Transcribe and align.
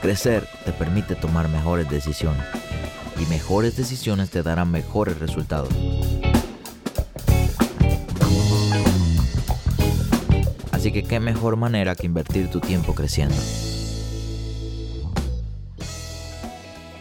Crecer 0.00 0.46
te 0.64 0.72
permite 0.72 1.16
tomar 1.16 1.48
mejores 1.48 1.90
decisiones 1.90 2.44
y 3.20 3.26
mejores 3.26 3.76
decisiones 3.76 4.30
te 4.30 4.44
darán 4.44 4.70
mejores 4.70 5.18
resultados. 5.18 5.70
Así 10.70 10.92
que 10.92 11.02
qué 11.02 11.18
mejor 11.18 11.56
manera 11.56 11.96
que 11.96 12.06
invertir 12.06 12.48
tu 12.48 12.60
tiempo 12.60 12.94
creciendo. 12.94 13.34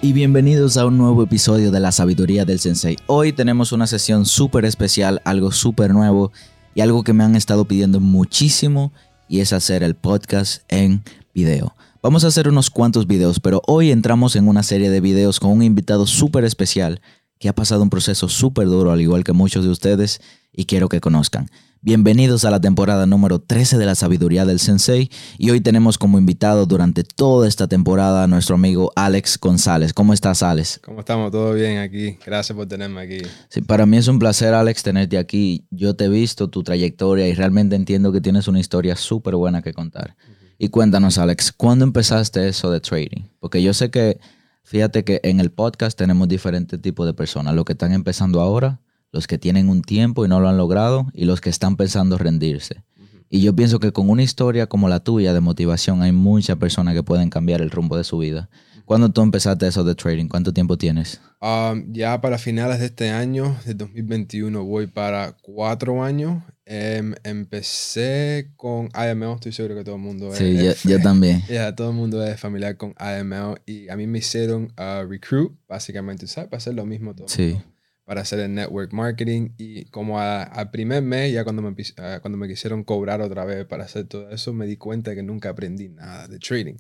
Y 0.02 0.14
bienvenidos 0.14 0.78
a 0.78 0.88
un 0.88 0.98
nuevo 0.98 1.22
episodio 1.22 1.70
de 1.70 1.80
la 1.80 1.92
sabiduría 1.92 2.46
del 2.46 2.60
sensei. 2.60 2.98
Hoy 3.06 3.32
tenemos 3.32 3.74
una 3.74 3.86
sesión 3.86 4.26
súper 4.26 4.66
especial, 4.66 5.22
algo 5.24 5.52
súper 5.52 5.94
nuevo 5.94 6.32
y 6.74 6.82
algo 6.82 7.04
que 7.04 7.14
me 7.14 7.24
han 7.24 7.36
estado 7.36 7.66
pidiendo 7.66 8.00
muchísimo 8.00 8.92
y 9.28 9.42
es 9.42 9.54
hacer 9.54 9.84
el 9.84 9.96
podcast 9.96 10.64
en 10.70 11.04
video. 11.36 11.76
Vamos 12.08 12.24
a 12.24 12.28
hacer 12.28 12.48
unos 12.48 12.70
cuantos 12.70 13.06
videos, 13.06 13.42
pero 13.42 13.62
hoy 13.68 13.92
entramos 13.92 14.38
en 14.38 14.48
una 14.48 14.64
serie 14.64 14.90
de 14.90 15.02
videos 15.02 15.42
con 15.42 15.52
un 15.52 15.62
invitado 15.62 16.08
súper 16.08 16.46
especial 16.46 17.02
que 17.38 17.50
ha 17.50 17.54
pasado 17.54 17.84
un 17.84 17.90
proceso 17.90 18.30
súper 18.30 18.68
duro, 18.68 18.94
al 18.94 19.02
igual 19.02 19.26
que 19.26 19.34
muchos 19.34 19.66
de 19.66 19.72
ustedes, 19.72 20.22
y 20.54 20.68
quiero 20.68 20.88
que 20.88 21.02
conozcan. 21.02 21.50
Bienvenidos 21.82 22.46
a 22.46 22.50
la 22.50 22.62
temporada 22.62 23.06
número 23.06 23.40
13 23.40 23.78
de 23.78 23.86
la 23.86 23.94
sabiduría 23.94 24.46
del 24.46 24.60
sensei 24.60 25.12
y 25.38 25.50
hoy 25.50 25.60
tenemos 25.60 25.98
como 25.98 26.18
invitado 26.18 26.66
durante 26.66 27.04
toda 27.04 27.46
esta 27.46 27.68
temporada 27.68 28.24
a 28.24 28.28
nuestro 28.28 28.56
amigo 28.56 28.94
Alex 28.96 29.38
González. 29.38 29.92
¿Cómo 29.92 30.14
estás, 30.14 30.44
Alex? 30.44 30.80
¿Cómo 30.86 31.02
estamos? 31.02 31.30
¿Todo 31.30 31.56
bien 31.56 31.80
aquí? 31.80 32.18
Gracias 32.26 32.56
por 32.56 32.68
tenerme 32.68 33.02
aquí. 33.02 33.18
Sí, 33.50 33.60
para 33.60 33.86
mí 33.86 33.98
es 33.98 34.08
un 34.08 34.18
placer, 34.18 34.54
Alex, 34.54 34.82
tenerte 34.82 35.18
aquí. 35.18 35.68
Yo 35.72 35.94
te 35.98 36.06
he 36.06 36.10
visto 36.10 36.50
tu 36.50 36.64
trayectoria 36.64 37.28
y 37.28 37.34
realmente 37.34 37.76
entiendo 37.76 38.14
que 38.14 38.22
tienes 38.22 38.48
una 38.48 38.62
historia 38.62 38.96
súper 38.96 39.36
buena 39.36 39.62
que 39.62 39.74
contar. 39.74 40.16
Y 40.58 40.70
cuéntanos, 40.70 41.18
Alex, 41.20 41.52
¿cuándo 41.52 41.86
empezaste 41.86 42.48
eso 42.48 42.72
de 42.72 42.80
trading? 42.80 43.24
Porque 43.40 43.62
yo 43.62 43.74
sé 43.74 43.92
que, 43.92 44.20
fíjate 44.64 45.04
que 45.04 45.20
en 45.24 45.40
el 45.40 45.52
podcast 45.52 45.98
tenemos 45.98 46.28
diferentes 46.28 46.82
tipos 46.82 47.06
de 47.06 47.14
personas, 47.14 47.54
los 47.54 47.64
que 47.64 47.74
están 47.74 47.94
empezando 47.94 48.42
ahora, 48.42 48.80
los 49.12 49.28
que 49.28 49.38
tienen 49.38 49.70
un 49.70 49.84
tiempo 49.84 50.26
y 50.26 50.28
no 50.28 50.40
lo 50.40 50.50
han 50.50 50.58
logrado, 50.58 51.08
y 51.14 51.26
los 51.26 51.42
que 51.42 51.52
están 51.52 51.76
pensando 51.76 52.18
rendirse. 52.18 52.84
Y 53.30 53.42
yo 53.42 53.56
pienso 53.56 53.80
que 53.80 53.92
con 53.92 54.10
una 54.10 54.24
historia 54.24 54.68
como 54.68 54.90
la 54.90 55.02
tuya 55.02 55.34
de 55.34 55.42
motivación 55.42 56.02
hay 56.02 56.12
muchas 56.12 56.58
personas 56.58 56.96
que 56.96 57.04
pueden 57.04 57.30
cambiar 57.30 57.62
el 57.62 57.70
rumbo 57.70 57.98
de 57.98 58.04
su 58.04 58.18
vida. 58.18 58.50
¿Cuándo 58.88 59.10
tú 59.10 59.22
empezaste 59.22 59.68
eso 59.68 59.84
de 59.84 59.96
trading? 59.96 60.30
¿Cuánto 60.30 60.54
tiempo 60.54 60.78
tienes? 60.78 61.20
Um, 61.42 61.92
ya 61.92 62.22
para 62.22 62.38
finales 62.38 62.80
de 62.80 62.86
este 62.86 63.10
año, 63.10 63.60
de 63.66 63.74
2021, 63.74 64.64
voy 64.64 64.88
para 64.88 65.36
cuatro 65.42 66.06
años. 66.06 66.42
Em, 66.64 67.14
empecé 67.26 68.54
con 68.56 68.88
AML, 68.94 69.34
estoy 69.34 69.52
seguro 69.52 69.76
que 69.76 69.84
todo 69.84 69.96
el 69.96 70.02
mundo 70.02 70.32
es. 70.32 70.38
Sí, 70.38 70.58
yo, 70.88 71.00
también. 71.04 71.44
Ya, 71.50 71.76
todo 71.76 71.90
el 71.90 71.98
mundo 71.98 72.26
es 72.26 72.40
familiar 72.40 72.78
con 72.78 72.94
AML 72.96 73.60
y 73.66 73.90
a 73.90 73.98
mí 73.98 74.08
me 74.08 74.20
hicieron 74.20 74.72
uh, 74.80 75.06
recruit, 75.06 75.52
básicamente, 75.68 76.26
¿sabes? 76.28 76.50
Para 76.50 76.60
hacer 76.60 76.74
lo 76.74 76.86
mismo 76.86 77.14
todo. 77.14 77.28
Sí. 77.28 77.58
Para 78.06 78.22
hacer 78.22 78.40
el 78.40 78.54
network 78.54 78.94
marketing 78.94 79.50
y 79.58 79.84
como 79.90 80.22
al 80.22 80.72
primer 80.72 81.04
mes, 81.04 81.34
ya 81.34 81.44
cuando 81.44 81.62
me, 81.62 81.72
uh, 81.72 82.22
cuando 82.22 82.38
me 82.38 82.48
quisieron 82.48 82.86
cobrar 82.86 83.20
otra 83.20 83.44
vez 83.44 83.66
para 83.66 83.84
hacer 83.84 84.06
todo 84.06 84.30
eso, 84.30 84.54
me 84.54 84.66
di 84.66 84.78
cuenta 84.78 85.14
que 85.14 85.24
nunca 85.24 85.50
aprendí 85.50 85.90
nada 85.90 86.30
de 86.30 86.40
trading. 86.40 86.78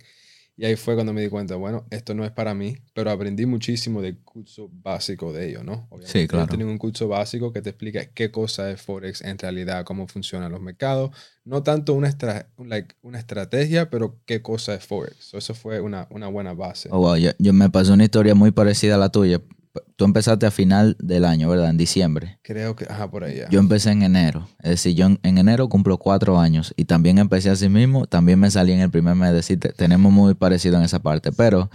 Y 0.59 0.66
ahí 0.66 0.75
fue 0.75 0.95
cuando 0.95 1.13
me 1.13 1.22
di 1.22 1.29
cuenta, 1.29 1.56
bueno, 1.56 1.85
esto 1.91 2.16
no 2.16 2.25
es 2.25 2.31
para 2.31 2.56
mí, 2.56 2.78
pero 2.95 3.12
aprendí 3.12 3.45
muchísimo 3.45 4.01
del 4.01 4.18
curso 4.18 4.72
básico 4.81 5.31
de 5.31 5.50
ello, 5.50 5.63
¿no? 5.63 5.85
Obviamente, 5.90 6.22
sí, 6.22 6.28
claro. 6.28 6.47
Tienen 6.47 6.68
un 6.68 6.79
curso 6.79 7.07
básico 7.07 7.53
que 7.53 7.62
te 7.62 7.69
explica 7.69 8.06
qué 8.06 8.31
cosa 8.31 8.72
es 8.72 8.81
Forex 8.81 9.22
en 9.22 9.38
realidad, 9.38 9.85
cómo 9.85 10.07
funcionan 10.07 10.51
los 10.51 10.59
mercados. 10.59 11.12
No 11.45 11.62
tanto 11.62 11.94
una, 11.94 12.12
like, 12.57 12.95
una 13.03 13.19
estrategia, 13.19 13.91
pero 13.91 14.18
qué 14.25 14.41
cosa 14.41 14.73
es 14.73 14.84
Forex. 14.84 15.35
eso 15.35 15.53
fue 15.53 15.79
una, 15.79 16.07
una 16.09 16.28
buena 16.28 16.56
base. 16.56 16.89
Oh, 16.91 17.01
wow. 17.01 17.18
yo, 17.18 17.29
yo, 17.38 17.53
me 17.53 17.69
pasó 17.69 17.94
una 17.94 18.06
historia 18.06 18.34
muy 18.34 18.50
parecida 18.50 18.95
a 18.95 18.97
la 18.97 19.09
tuya 19.09 19.39
tú 19.95 20.05
empezaste 20.05 20.45
a 20.45 20.51
final 20.51 20.95
del 20.99 21.25
año, 21.25 21.49
¿verdad? 21.49 21.69
En 21.69 21.77
diciembre. 21.77 22.39
Creo 22.41 22.75
que, 22.75 22.85
ajá, 22.85 23.09
por 23.09 23.23
ahí. 23.23 23.41
Yo 23.49 23.59
empecé 23.59 23.91
en 23.91 24.03
enero. 24.03 24.47
Es 24.59 24.71
decir, 24.71 24.95
yo 24.95 25.05
en, 25.05 25.19
enero 25.23 25.69
cumplo 25.69 25.97
cuatro 25.97 26.39
años 26.39 26.73
y 26.77 26.85
también 26.85 27.17
empecé 27.17 27.49
así 27.49 27.69
mismo. 27.69 28.07
También 28.07 28.39
me 28.39 28.51
salí 28.51 28.73
en 28.73 28.79
el 28.79 28.89
primer 28.89 29.15
mes. 29.15 29.29
Es 29.29 29.35
decir, 29.35 29.59
tenemos 29.75 30.11
muy 30.11 30.33
parecido 30.33 30.77
en 30.77 30.83
esa 30.83 30.99
parte. 30.99 31.31
Pero 31.31 31.69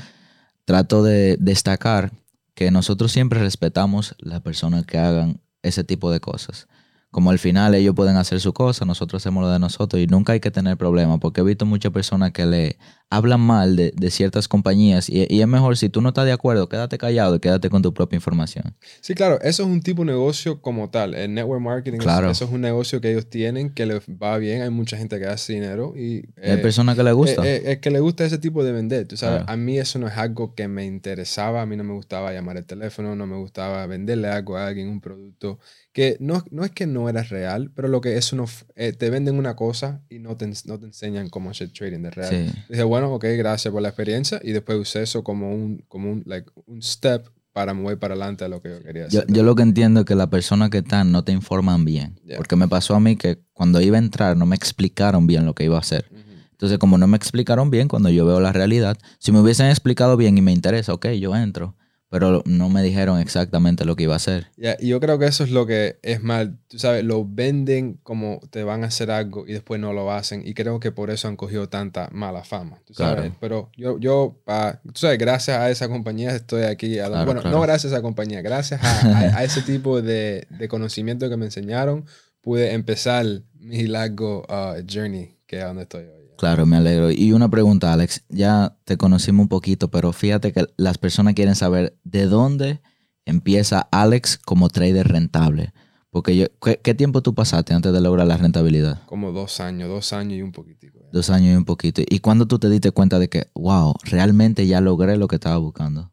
trato 0.64 1.02
de 1.02 1.36
destacar 1.40 2.12
que 2.54 2.70
nosotros 2.70 3.12
siempre 3.12 3.40
respetamos 3.40 4.14
las 4.18 4.40
personas 4.40 4.86
que 4.86 4.98
hagan 4.98 5.40
ese 5.62 5.84
tipo 5.84 6.10
de 6.10 6.20
cosas 6.20 6.68
como 7.12 7.30
al 7.30 7.38
final 7.38 7.74
ellos 7.74 7.94
pueden 7.94 8.16
hacer 8.16 8.40
su 8.40 8.54
cosa, 8.54 8.86
nosotros 8.86 9.22
hacemos 9.22 9.42
lo 9.42 9.50
de 9.50 9.58
nosotros 9.58 10.02
y 10.02 10.06
nunca 10.06 10.32
hay 10.32 10.40
que 10.40 10.50
tener 10.50 10.78
problemas, 10.78 11.18
porque 11.20 11.42
he 11.42 11.44
visto 11.44 11.66
muchas 11.66 11.92
personas 11.92 12.32
que 12.32 12.46
le 12.46 12.78
hablan 13.12 13.40
mal 13.40 13.76
de, 13.76 14.10
ciertas 14.10 14.48
compañías 14.48 15.08
y, 15.08 15.40
es 15.40 15.46
mejor 15.46 15.76
si 15.76 15.90
tú 15.90 16.00
no 16.00 16.08
estás 16.08 16.24
de 16.24 16.32
acuerdo, 16.32 16.68
quédate 16.68 16.96
callado 16.96 17.34
y 17.34 17.40
quédate 17.40 17.68
con 17.68 17.82
tu 17.82 17.92
propia 17.92 18.16
información. 18.16 18.74
Sí, 19.00 19.14
claro, 19.14 19.38
eso 19.42 19.62
es 19.62 19.68
un 19.68 19.82
tipo 19.82 20.02
de 20.02 20.12
negocio 20.12 20.62
como 20.62 20.88
tal, 20.88 21.14
el 21.14 21.34
network 21.34 21.60
marketing, 21.60 21.98
claro. 21.98 22.30
eso, 22.30 22.46
es 22.46 22.50
un 22.50 22.62
negocio 22.62 23.00
que 23.02 23.10
ellos 23.10 23.28
tienen, 23.28 23.70
que 23.70 23.84
les 23.84 24.00
va 24.00 24.38
bien, 24.38 24.62
hay 24.62 24.70
mucha 24.70 24.96
gente 24.96 25.18
que 25.18 25.26
hace 25.26 25.52
dinero 25.52 25.92
y... 25.94 26.24
hay 26.42 26.56
personas 26.58 26.96
que 26.96 27.02
le 27.02 27.12
gusta. 27.12 27.46
Es, 27.46 27.64
es, 27.64 27.78
que 27.78 27.90
le 27.90 28.00
gusta 28.00 28.24
ese 28.24 28.38
tipo 28.38 28.64
de 28.64 28.72
vender, 28.72 29.06
tú 29.06 29.16
sabes, 29.16 29.42
a 29.46 29.56
mí 29.56 29.78
eso 29.78 29.98
no 29.98 30.08
es 30.08 30.16
algo 30.16 30.54
que 30.54 30.66
me 30.68 30.86
interesaba, 30.86 31.62
a 31.62 31.66
mí 31.66 31.76
no 31.76 31.84
me 31.84 31.92
gustaba 31.92 32.32
llamar 32.32 32.56
el 32.56 32.64
teléfono, 32.64 33.14
no 33.14 33.26
me 33.26 33.36
gustaba 33.36 33.86
venderle 33.86 34.28
algo 34.28 34.56
a 34.56 34.66
alguien, 34.68 34.88
un 34.88 35.00
producto 35.00 35.58
que 35.92 36.16
no, 36.20 36.42
no 36.50 36.64
es 36.64 36.70
que 36.70 36.86
no 36.86 37.08
era 37.08 37.22
real, 37.22 37.70
pero 37.74 37.88
lo 37.88 38.00
que 38.00 38.16
es 38.16 38.32
uno, 38.32 38.46
eh, 38.76 38.92
te 38.92 39.10
venden 39.10 39.36
una 39.36 39.56
cosa 39.56 40.00
y 40.08 40.18
no 40.20 40.36
te, 40.36 40.50
no 40.64 40.78
te 40.78 40.86
enseñan 40.86 41.28
cómo 41.28 41.50
hacer 41.50 41.70
trading 41.70 42.00
de 42.00 42.10
real. 42.10 42.64
Dije, 42.68 42.82
bueno, 42.82 43.01
ok, 43.10 43.24
gracias 43.36 43.72
por 43.72 43.82
la 43.82 43.88
experiencia 43.88 44.40
y 44.42 44.52
después 44.52 44.78
usé 44.78 45.02
eso 45.02 45.24
como 45.24 45.52
un, 45.52 45.84
como 45.88 46.10
un, 46.10 46.22
like, 46.26 46.50
un 46.66 46.82
step 46.82 47.28
para 47.52 47.74
mover 47.74 47.98
para 47.98 48.14
adelante 48.14 48.44
a 48.44 48.48
lo 48.48 48.62
que 48.62 48.70
yo 48.70 48.82
quería 48.82 49.06
hacer. 49.06 49.26
Yo, 49.28 49.42
lo 49.42 49.54
que 49.54 49.62
entiendo 49.62 50.00
es 50.00 50.06
que 50.06 50.14
las 50.14 50.28
personas 50.28 50.70
que 50.70 50.78
están 50.78 51.12
no 51.12 51.22
te 51.24 51.32
informan 51.32 51.84
bien. 51.84 52.18
Porque 52.36 52.56
me 52.56 52.68
pasó 52.68 52.94
a 52.94 53.00
mí 53.00 53.16
que 53.16 53.38
cuando 53.52 53.80
iba 53.80 53.96
a 53.96 54.00
entrar 54.00 54.36
no 54.36 54.46
me 54.46 54.56
explicaron 54.56 55.26
bien 55.26 55.44
lo 55.44 55.54
que 55.54 55.64
iba 55.64 55.76
a 55.76 55.80
hacer. 55.80 56.08
Entonces, 56.52 56.78
como 56.78 56.96
no 56.96 57.08
me 57.08 57.16
explicaron 57.16 57.70
bien, 57.70 57.88
cuando 57.88 58.08
yo 58.08 58.24
veo 58.24 58.40
la 58.40 58.52
realidad, 58.52 58.96
si 59.18 59.32
me 59.32 59.40
hubiesen 59.40 59.66
explicado 59.66 60.16
bien 60.16 60.38
y 60.38 60.42
me 60.42 60.52
interesa, 60.52 60.94
ok, 60.94 61.08
yo 61.08 61.34
entro 61.34 61.76
pero 62.12 62.42
no 62.44 62.68
me 62.68 62.82
dijeron 62.82 63.18
exactamente 63.20 63.86
lo 63.86 63.96
que 63.96 64.02
iba 64.02 64.12
a 64.12 64.16
hacer. 64.16 64.48
y 64.58 64.88
yo 64.88 65.00
creo 65.00 65.18
que 65.18 65.24
eso 65.24 65.44
es 65.44 65.50
lo 65.50 65.64
que 65.64 65.98
es 66.02 66.22
mal. 66.22 66.58
Tú 66.68 66.78
sabes, 66.78 67.02
lo 67.04 67.24
venden 67.26 67.98
como 68.02 68.38
te 68.50 68.64
van 68.64 68.84
a 68.84 68.88
hacer 68.88 69.10
algo 69.10 69.48
y 69.48 69.54
después 69.54 69.80
no 69.80 69.94
lo 69.94 70.12
hacen. 70.12 70.46
Y 70.46 70.52
creo 70.52 70.78
que 70.78 70.92
por 70.92 71.08
eso 71.08 71.28
han 71.28 71.36
cogido 71.36 71.70
tanta 71.70 72.10
mala 72.12 72.44
fama. 72.44 72.82
¿tú 72.84 72.92
sabes? 72.92 73.32
Pero 73.40 73.70
yo, 73.78 73.98
yo 73.98 74.38
tú 74.44 74.92
sabes, 74.92 75.16
gracias 75.16 75.56
a 75.56 75.70
esa 75.70 75.88
compañía 75.88 76.36
estoy 76.36 76.64
aquí. 76.64 76.98
bueno, 77.24 77.40
no 77.44 77.62
gracias 77.62 77.94
a 77.94 77.96
esa 77.96 78.02
compañía, 78.02 78.42
gracias 78.42 78.82
a, 78.84 79.42
ese 79.42 79.62
tipo 79.66 80.02
de, 80.02 80.46
de, 80.50 80.68
conocimiento 80.68 81.30
que 81.30 81.38
me 81.38 81.46
enseñaron, 81.46 82.04
pude 82.42 82.74
empezar 82.74 83.24
mi 83.54 83.86
largo 83.86 84.44
uh, 84.50 84.82
journey 84.86 85.38
que 85.46 85.60
es 85.60 85.64
donde 85.64 85.84
estoy 85.84 86.04
hoy. 86.04 86.21
Claro, 86.42 86.66
me 86.66 86.76
alegro. 86.76 87.12
Y 87.12 87.30
una 87.30 87.48
pregunta, 87.48 87.92
Alex. 87.92 88.24
Ya 88.28 88.76
te 88.84 88.96
conocimos 88.96 89.44
un 89.44 89.48
poquito, 89.48 89.92
pero 89.92 90.12
fíjate 90.12 90.52
que 90.52 90.66
las 90.76 90.98
personas 90.98 91.34
quieren 91.34 91.54
saber 91.54 91.96
de 92.02 92.26
dónde 92.26 92.80
empieza 93.24 93.86
Alex 93.92 94.38
como 94.38 94.68
trader 94.68 95.06
rentable. 95.06 95.72
Porque 96.10 96.36
yo, 96.36 96.46
¿qué, 96.60 96.94
tiempo 96.94 97.22
tú 97.22 97.36
pasaste 97.36 97.74
antes 97.74 97.92
de 97.92 98.00
lograr 98.00 98.26
la 98.26 98.38
rentabilidad? 98.38 99.04
Como 99.06 99.30
dos 99.30 99.60
años, 99.60 99.88
dos 99.88 100.12
años 100.12 100.36
y 100.36 100.42
un 100.42 100.50
poquitico. 100.50 100.98
Dos 101.12 101.30
años 101.30 101.54
y 101.54 101.56
un 101.56 101.64
poquito. 101.64 102.02
¿Y 102.04 102.18
cuándo 102.18 102.48
tú 102.48 102.58
te 102.58 102.68
diste 102.68 102.90
cuenta 102.90 103.20
de 103.20 103.28
que, 103.28 103.46
wow, 103.54 103.94
realmente 104.02 104.66
ya 104.66 104.80
logré 104.80 105.16
lo 105.16 105.28
que 105.28 105.36
estaba 105.36 105.58
buscando? 105.58 106.10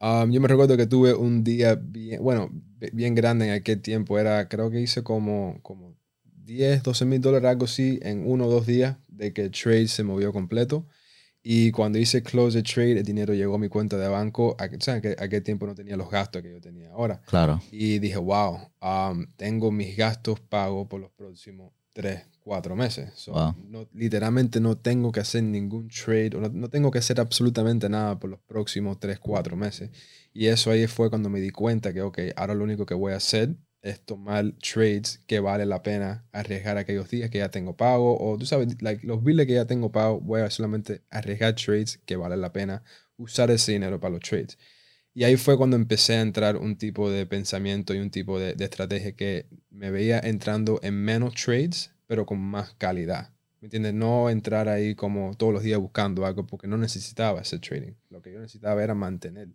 Um, 0.00 0.32
yo 0.32 0.40
me 0.40 0.48
recuerdo 0.48 0.76
que 0.76 0.88
tuve 0.88 1.14
un 1.14 1.44
día 1.44 1.76
bien, 1.76 2.20
bueno, 2.20 2.50
bien 2.92 3.14
grande 3.14 3.46
en 3.46 3.52
aquel 3.52 3.80
tiempo. 3.80 4.18
Era, 4.18 4.48
creo 4.48 4.68
que 4.68 4.80
hice 4.80 5.04
como, 5.04 5.60
como 5.62 5.94
10, 6.50 6.82
12 6.82 7.04
mil 7.04 7.20
dólares, 7.20 7.48
algo 7.48 7.66
así, 7.66 8.00
en 8.02 8.26
uno 8.26 8.46
o 8.46 8.50
dos 8.50 8.66
días 8.66 8.96
de 9.08 9.32
que 9.32 9.42
el 9.42 9.50
trade 9.52 9.86
se 9.86 10.02
movió 10.02 10.32
completo. 10.32 10.86
Y 11.42 11.70
cuando 11.70 11.98
hice 11.98 12.22
close 12.22 12.60
the 12.60 12.68
trade, 12.68 12.98
el 12.98 13.04
dinero 13.04 13.32
llegó 13.32 13.54
a 13.54 13.58
mi 13.58 13.68
cuenta 13.68 13.96
de 13.96 14.08
banco. 14.08 14.56
A, 14.58 14.64
o 14.66 14.80
sea, 14.80 15.00
que 15.00 15.16
aquel 15.18 15.42
tiempo 15.42 15.66
no 15.66 15.74
tenía 15.74 15.96
los 15.96 16.10
gastos 16.10 16.42
que 16.42 16.50
yo 16.50 16.60
tenía 16.60 16.90
ahora. 16.90 17.22
Claro. 17.26 17.62
Y 17.70 17.98
dije, 17.98 18.18
wow, 18.18 18.58
um, 18.82 19.26
tengo 19.36 19.70
mis 19.70 19.96
gastos 19.96 20.40
pagos 20.40 20.88
por 20.88 21.00
los 21.00 21.10
próximos 21.12 21.72
tres, 21.92 22.26
cuatro 22.40 22.74
meses. 22.74 23.10
no, 23.68 23.88
literalmente 23.94 24.60
no 24.60 24.76
tengo 24.76 25.12
que 25.12 25.20
hacer 25.20 25.44
ningún 25.44 25.88
trade, 25.88 26.36
o 26.36 26.40
no, 26.40 26.68
tengo 26.68 26.90
que 26.90 26.98
hacer 26.98 27.20
absolutamente 27.20 27.88
nada 27.88 28.18
por 28.18 28.28
los 28.28 28.40
próximos 28.40 28.98
tres, 28.98 29.18
cuatro 29.20 29.56
meses. 29.56 29.90
Y 30.32 30.46
eso 30.46 30.70
ahí 30.70 30.86
fue 30.88 31.10
cuando 31.10 31.30
me 31.30 31.40
di 31.40 31.50
cuenta 31.50 31.92
que, 31.92 32.02
ok, 32.02 32.18
ahora 32.36 32.54
lo 32.54 32.64
único 32.64 32.86
que 32.86 32.94
voy 32.94 33.12
a 33.12 33.16
hacer 33.16 33.56
es 33.82 34.00
tomar 34.04 34.52
trades 34.58 35.20
que 35.26 35.40
vale 35.40 35.66
la 35.66 35.82
pena 35.82 36.26
arriesgar 36.32 36.76
aquellos 36.78 37.08
días 37.10 37.30
que 37.30 37.38
ya 37.38 37.50
tengo 37.50 37.76
pago, 37.76 38.18
o 38.20 38.36
tú 38.38 38.46
sabes, 38.46 38.80
like, 38.82 39.06
los 39.06 39.22
billes 39.24 39.46
que 39.46 39.54
ya 39.54 39.66
tengo 39.66 39.90
pago, 39.92 40.20
voy 40.20 40.42
a 40.42 40.50
solamente 40.50 41.02
arriesgar 41.10 41.54
trades 41.54 41.98
que 42.04 42.16
vale 42.16 42.36
la 42.36 42.52
pena 42.52 42.82
usar 43.16 43.50
ese 43.50 43.72
dinero 43.72 44.00
para 44.00 44.12
los 44.12 44.20
trades. 44.20 44.58
Y 45.12 45.24
ahí 45.24 45.36
fue 45.36 45.56
cuando 45.56 45.76
empecé 45.76 46.14
a 46.14 46.20
entrar 46.20 46.56
un 46.56 46.76
tipo 46.76 47.10
de 47.10 47.26
pensamiento 47.26 47.94
y 47.94 47.98
un 47.98 48.10
tipo 48.10 48.38
de, 48.38 48.54
de 48.54 48.64
estrategia 48.64 49.12
que 49.16 49.46
me 49.70 49.90
veía 49.90 50.20
entrando 50.20 50.78
en 50.82 50.94
menos 50.94 51.34
trades, 51.34 51.92
pero 52.06 52.26
con 52.26 52.38
más 52.40 52.74
calidad. 52.74 53.32
¿Me 53.60 53.66
entiendes? 53.66 53.92
No 53.92 54.30
entrar 54.30 54.68
ahí 54.68 54.94
como 54.94 55.34
todos 55.34 55.52
los 55.52 55.62
días 55.62 55.78
buscando 55.78 56.24
algo 56.24 56.46
porque 56.46 56.66
no 56.66 56.78
necesitaba 56.78 57.42
ese 57.42 57.58
trading. 57.58 57.92
Lo 58.08 58.22
que 58.22 58.32
yo 58.32 58.40
necesitaba 58.40 58.82
era 58.82 58.94
mantener. 58.94 59.48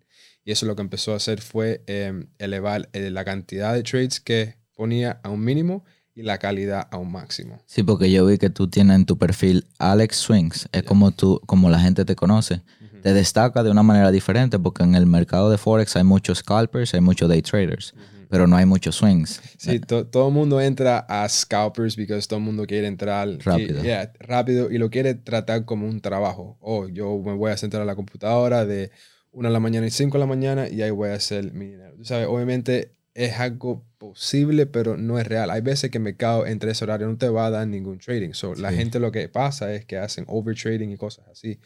Y 0.44 0.52
eso 0.52 0.68
lo 0.68 0.76
que 0.76 0.84
empezó 0.84 1.14
a 1.14 1.16
hacer 1.16 1.42
fue 1.42 1.84
em, 1.88 2.28
elevar 2.38 2.88
eh, 2.94 3.10
la 3.10 3.26
cantidad 3.26 3.74
de 3.74 3.82
trades 3.82 4.20
que 4.20 4.58
ponía 4.76 5.20
a 5.24 5.30
un 5.30 5.44
mínimo 5.44 5.86
y 6.14 6.22
la 6.22 6.38
calidad 6.38 6.88
a 6.92 6.98
un 6.98 7.12
máximo. 7.12 7.60
Sí, 7.66 7.82
porque 7.82 8.12
yo 8.12 8.28
vi 8.28 8.38
que 8.38 8.52
tú 8.52 8.70
tienes 8.70 8.96
en 8.96 9.06
tu 9.06 9.18
perfil 9.18 9.66
Alex 9.80 10.18
Swings. 10.18 10.70
Es 10.72 10.84
como, 10.84 11.12
tú, 11.12 11.42
como 11.48 11.72
la 11.72 11.80
gente 11.80 12.06
te 12.06 12.16
conoce. 12.16 12.62
Te 13.02 13.14
destaca 13.14 13.64
de 13.64 13.72
una 13.72 13.84
manera 13.84 14.12
diferente 14.12 14.60
porque 14.60 14.84
en 14.84 14.96
el 14.96 15.08
mercado 15.08 15.50
de 15.50 15.58
Forex 15.58 15.96
hay 15.96 16.04
muchos 16.04 16.40
scalpers, 16.40 16.94
hay 16.94 17.02
muchos 17.02 17.28
day 17.28 17.42
traders 17.42 17.94
pero 18.36 18.48
no 18.48 18.58
hay 18.58 18.66
muchos 18.66 18.98
swings. 18.98 19.42
Sí, 19.58 19.80
todo 19.80 20.28
el 20.28 20.34
mundo 20.34 20.60
entra 20.60 21.06
a 21.08 21.30
scalpers 21.30 21.96
porque 21.96 22.20
todo 22.28 22.40
el 22.40 22.44
mundo 22.44 22.66
quiere 22.66 22.86
entrar 22.86 23.30
rápido. 23.46 23.82
Y, 23.82 23.88
rápido 24.20 24.70
y 24.70 24.78
lo 24.78 24.90
quiere 24.90 25.14
tratar 25.14 25.64
como 25.64 25.88
un 25.88 26.02
trabajo. 26.02 26.58
Oh, 26.60 26.90
yo 26.90 27.18
me 27.20 27.34
voy 27.34 27.54
a 27.54 27.58
sentar 27.58 27.82
a 27.82 27.86
la 27.86 27.96
computadora 27.96 28.66
de 28.66 28.92
una 29.32 29.48
de 29.48 29.54
la 29.54 29.62
mañana 29.62 29.88
y 29.88 29.90
5 29.90 30.18
de 30.18 30.20
la 30.20 30.26
mañana 30.26 30.68
y 30.68 30.82
ahí 30.82 30.92
voy 30.92 31.12
a 31.12 31.14
hacer 31.14 31.54
mi 31.54 31.68
dinero. 31.68 31.96
Tú 31.96 32.04
sabes, 32.04 32.28
obviamente 32.28 32.92
es 33.14 33.40
algo 33.40 33.86
posible, 33.98 34.66
pero 34.66 34.98
no 34.98 35.18
es 35.18 35.26
real. 35.26 35.50
Hay 35.50 35.62
veces 35.62 35.90
que 35.90 36.00
me 36.00 36.18
cago 36.18 36.46
entre 36.46 36.72
ese 36.72 36.84
horario, 36.84 37.08
no 37.08 37.18
te 37.18 37.30
va 37.30 37.46
a 37.46 37.52
dar 37.52 37.66
ningún 37.66 38.00
trading. 38.00 38.34
So, 38.34 38.54
La 38.56 38.74
gente 38.74 39.00
lo 39.00 39.14
que 39.14 39.30
pasa 39.30 39.74
es 39.74 39.86
que 39.86 39.98
hacen 39.98 40.26
overtrading 40.28 40.92
y 40.92 40.98
cosas 40.98 41.26
así. 41.30 41.58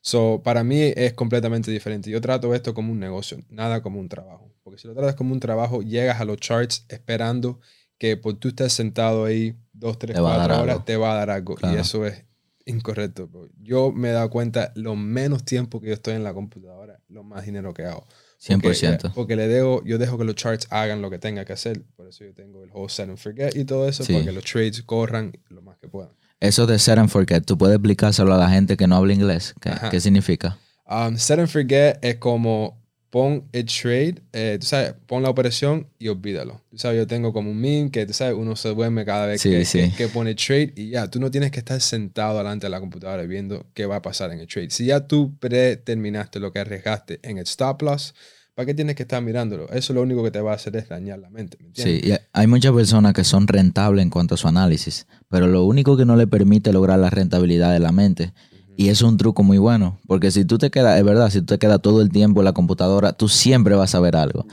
So, 0.00 0.40
para 0.42 0.64
mí 0.64 0.80
es 0.96 1.12
completamente 1.12 1.70
diferente. 1.70 2.10
Yo 2.10 2.22
trato 2.22 2.54
esto 2.54 2.72
como 2.72 2.92
un 2.92 2.98
negocio, 2.98 3.44
nada 3.50 3.82
como 3.82 4.00
un 4.00 4.08
trabajo. 4.08 4.53
Porque 4.64 4.80
si 4.80 4.88
lo 4.88 4.94
tratas 4.94 5.14
como 5.14 5.32
un 5.32 5.40
trabajo, 5.40 5.82
llegas 5.82 6.20
a 6.20 6.24
los 6.24 6.38
charts 6.38 6.86
esperando 6.88 7.60
que 7.98 8.16
por 8.16 8.34
tú 8.34 8.48
estés 8.48 8.72
sentado 8.72 9.26
ahí 9.26 9.54
dos, 9.72 9.98
tres, 9.98 10.18
cuatro 10.18 10.62
horas, 10.62 10.84
te 10.84 10.96
va 10.96 11.12
a 11.12 11.16
dar 11.16 11.30
algo. 11.30 11.56
Y 11.62 11.76
eso 11.76 12.06
es 12.06 12.24
incorrecto. 12.64 13.30
Yo 13.60 13.92
me 13.92 14.08
he 14.08 14.12
dado 14.12 14.30
cuenta, 14.30 14.72
lo 14.74 14.96
menos 14.96 15.44
tiempo 15.44 15.80
que 15.80 15.88
yo 15.88 15.94
estoy 15.94 16.14
en 16.14 16.24
la 16.24 16.32
computadora, 16.32 16.98
lo 17.08 17.22
más 17.22 17.44
dinero 17.44 17.74
que 17.74 17.84
hago. 17.84 18.06
100%. 18.40 19.12
Porque, 19.14 19.36
le 19.36 19.48
dejo, 19.48 19.82
yo 19.84 19.98
dejo 19.98 20.18
que 20.18 20.24
los 20.24 20.34
charts 20.34 20.66
hagan 20.70 21.02
lo 21.02 21.10
que 21.10 21.18
tenga 21.18 21.44
que 21.44 21.52
hacer. 21.52 21.82
Por 21.94 22.08
eso 22.08 22.24
yo 22.24 22.34
tengo 22.34 22.64
el 22.64 22.70
whole 22.72 22.88
set 22.88 23.08
and 23.08 23.18
forget 23.18 23.54
y 23.56 23.64
todo 23.64 23.88
eso, 23.88 24.04
para 24.04 24.24
que 24.24 24.32
los 24.32 24.44
trades 24.44 24.82
corran 24.82 25.32
lo 25.48 25.62
más 25.62 25.78
que 25.78 25.88
puedan. 25.88 26.12
Eso 26.40 26.66
de 26.66 26.78
set 26.78 26.98
and 26.98 27.08
forget, 27.08 27.44
¿tú 27.44 27.56
puedes 27.56 27.76
explicárselo 27.76 28.34
a 28.34 28.38
la 28.38 28.50
gente 28.50 28.76
que 28.76 28.86
no 28.86 28.96
habla 28.96 29.14
inglés? 29.14 29.54
¿Qué, 29.90 30.00
significa? 30.00 30.58
Um, 30.86 31.16
set 31.16 31.38
and 31.38 31.48
forget 31.48 31.98
es 32.02 32.16
como 32.16 32.83
pon 33.14 33.44
el 33.52 33.64
trade, 33.66 34.16
eh, 34.32 34.56
tú 34.58 34.66
sabes, 34.66 34.92
pon 35.06 35.22
la 35.22 35.30
operación 35.30 35.86
y 36.00 36.08
olvídalo. 36.08 36.60
Tú 36.68 36.78
sabes, 36.78 36.98
yo 36.98 37.06
tengo 37.06 37.32
como 37.32 37.52
un 37.52 37.60
meme 37.60 37.92
que, 37.92 38.06
tú 38.06 38.12
sabes, 38.12 38.34
uno 38.34 38.56
se 38.56 38.70
duerme 38.70 39.04
cada 39.04 39.26
vez 39.26 39.40
que, 39.40 39.92
Que, 39.96 40.08
pone 40.08 40.34
trade 40.34 40.72
y 40.74 40.90
ya, 40.90 41.08
tú 41.08 41.20
no 41.20 41.30
tienes 41.30 41.52
que 41.52 41.60
estar 41.60 41.80
sentado 41.80 42.38
delante 42.38 42.66
de 42.66 42.70
la 42.70 42.80
computadora 42.80 43.22
viendo 43.22 43.66
qué 43.72 43.86
va 43.86 43.96
a 43.96 44.02
pasar 44.02 44.32
en 44.32 44.40
el 44.40 44.48
trade. 44.48 44.70
Si 44.70 44.86
ya 44.86 45.06
tú 45.06 45.32
predeterminaste 45.38 46.40
lo 46.40 46.52
que 46.52 46.58
arriesgaste 46.58 47.20
en 47.22 47.38
el 47.38 47.44
stop 47.44 47.82
loss, 47.82 48.14
¿Para 48.56 48.66
qué 48.66 48.74
tienes 48.74 48.94
que 48.94 49.02
estar 49.02 49.20
mirándolo? 49.20 49.68
Eso 49.70 49.92
lo 49.94 50.02
único 50.02 50.22
que 50.22 50.30
te 50.30 50.40
va 50.40 50.52
a 50.52 50.54
hacer 50.54 50.76
es 50.76 50.88
dañar 50.88 51.18
la 51.18 51.28
mente. 51.28 51.58
sí, 51.72 52.00
hay 52.32 52.46
muchas 52.46 52.72
personas 52.72 53.12
que 53.12 53.24
son 53.24 53.48
rentables 53.48 54.00
en 54.00 54.10
cuanto 54.10 54.36
a 54.36 54.38
su 54.38 54.46
análisis, 54.46 55.08
pero 55.28 55.48
lo 55.48 55.64
único 55.64 55.96
que 55.96 56.04
no 56.04 56.14
le 56.14 56.28
permite 56.28 56.72
lograr 56.72 57.00
la 57.00 57.10
rentabilidad 57.10 57.72
de 57.72 57.80
la 57.80 57.90
mente. 57.90 58.32
Y 58.76 58.88
es 58.88 59.02
un 59.02 59.16
truco 59.16 59.42
muy 59.42 59.58
bueno, 59.58 59.98
porque 60.06 60.30
si 60.30 60.44
tú 60.44 60.58
te 60.58 60.70
quedas, 60.70 60.98
es 60.98 61.04
verdad, 61.04 61.30
si 61.30 61.40
tú 61.40 61.46
te 61.46 61.58
quedas 61.58 61.80
todo 61.80 62.02
el 62.02 62.10
tiempo 62.10 62.40
en 62.40 62.46
la 62.46 62.52
computadora, 62.52 63.12
tú 63.12 63.28
siempre 63.28 63.74
vas 63.74 63.94
a 63.94 64.00
ver 64.00 64.16
algo. 64.16 64.46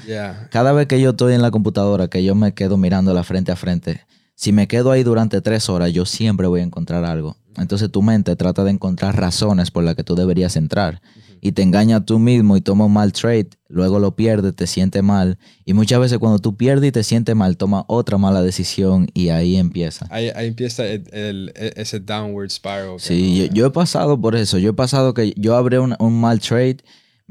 Cada 0.51 0.73
vez 0.73 0.87
que 0.87 1.01
yo 1.01 1.11
estoy 1.11 1.33
en 1.33 1.41
la 1.41 1.51
computadora, 1.51 2.07
que 2.07 2.23
yo 2.23 2.35
me 2.35 2.53
quedo 2.53 2.77
mirando 2.77 3.13
la 3.13 3.23
frente 3.23 3.51
a 3.51 3.55
frente, 3.55 4.01
si 4.41 4.51
me 4.51 4.67
quedo 4.67 4.89
ahí 4.89 5.03
durante 5.03 5.39
tres 5.39 5.69
horas, 5.69 5.93
yo 5.93 6.07
siempre 6.07 6.47
voy 6.47 6.61
a 6.61 6.63
encontrar 6.63 7.05
algo. 7.05 7.37
Entonces 7.57 7.91
tu 7.91 8.01
mente 8.01 8.35
trata 8.35 8.63
de 8.63 8.71
encontrar 8.71 9.15
razones 9.15 9.69
por 9.69 9.83
las 9.83 9.93
que 9.93 10.03
tú 10.03 10.15
deberías 10.15 10.55
entrar 10.55 10.99
y 11.41 11.51
te 11.51 11.61
engañas 11.61 12.05
tú 12.05 12.17
mismo 12.17 12.57
y 12.57 12.61
tomas 12.61 12.87
un 12.87 12.93
mal 12.93 13.13
trade, 13.13 13.49
luego 13.67 13.99
lo 13.99 14.15
pierdes, 14.15 14.55
te 14.55 14.65
sientes 14.65 15.03
mal. 15.03 15.37
Y 15.63 15.73
muchas 15.73 15.99
veces 15.99 16.17
cuando 16.17 16.39
tú 16.39 16.57
pierdes 16.57 16.89
y 16.89 16.91
te 16.91 17.03
sientes 17.03 17.35
mal, 17.35 17.55
toma 17.55 17.85
otra 17.87 18.17
mala 18.17 18.41
decisión 18.41 19.07
y 19.13 19.29
ahí 19.29 19.57
empieza. 19.57 20.07
Ahí, 20.09 20.31
empieza 20.35 20.87
el, 20.87 21.51
ese 21.55 21.99
downward 21.99 22.49
spiral. 22.49 22.95
Sí, 22.97 23.47
yo, 23.53 23.67
he 23.67 23.71
pasado 23.71 24.19
por 24.19 24.35
eso. 24.35 24.57
Yo 24.57 24.71
he 24.71 24.73
pasado 24.73 25.13
que 25.13 25.35
yo 25.37 25.55
abrí 25.55 25.77
un, 25.77 26.19
mal 26.19 26.39
trade, 26.39 26.77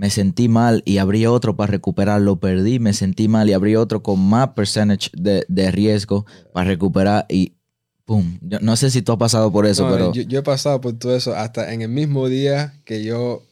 me 0.00 0.08
sentí 0.08 0.49
mal 0.49 0.82
y 0.87 0.97
abrí 0.97 1.26
otro 1.26 1.56
para 1.56 1.73
recuperar, 1.73 2.23
lo 2.23 2.41
perdí, 2.41 2.79
me 2.79 2.94
sentí 2.94 3.29
mal 3.29 3.50
y 3.50 3.52
abrí 3.52 3.76
otro 3.76 4.02
con 4.02 4.19
más 4.19 4.49
percentage 4.55 5.11
de, 5.12 5.44
de 5.47 5.70
riesgo 5.70 6.25
para 6.55 6.67
recuperar 6.67 7.26
y 7.29 7.58
¡pum! 8.06 8.38
no 8.41 8.76
sé 8.76 8.91
si 8.91 9.02
tú 9.02 9.12
has 9.12 9.19
pasado 9.19 9.52
por 9.52 9.67
eso, 9.67 9.87
pero... 9.91 10.11
Yo, 10.14 10.23
yo 10.23 10.38
he 10.38 10.43
pasado 10.43 10.81
por 10.81 10.99
todo 10.99 11.14
eso 11.14 11.37
hasta 11.37 11.75
en 11.75 11.82
el 11.82 11.91
mismo 11.91 12.29
día 12.29 12.81
que 12.87 13.05
yo 13.05 13.43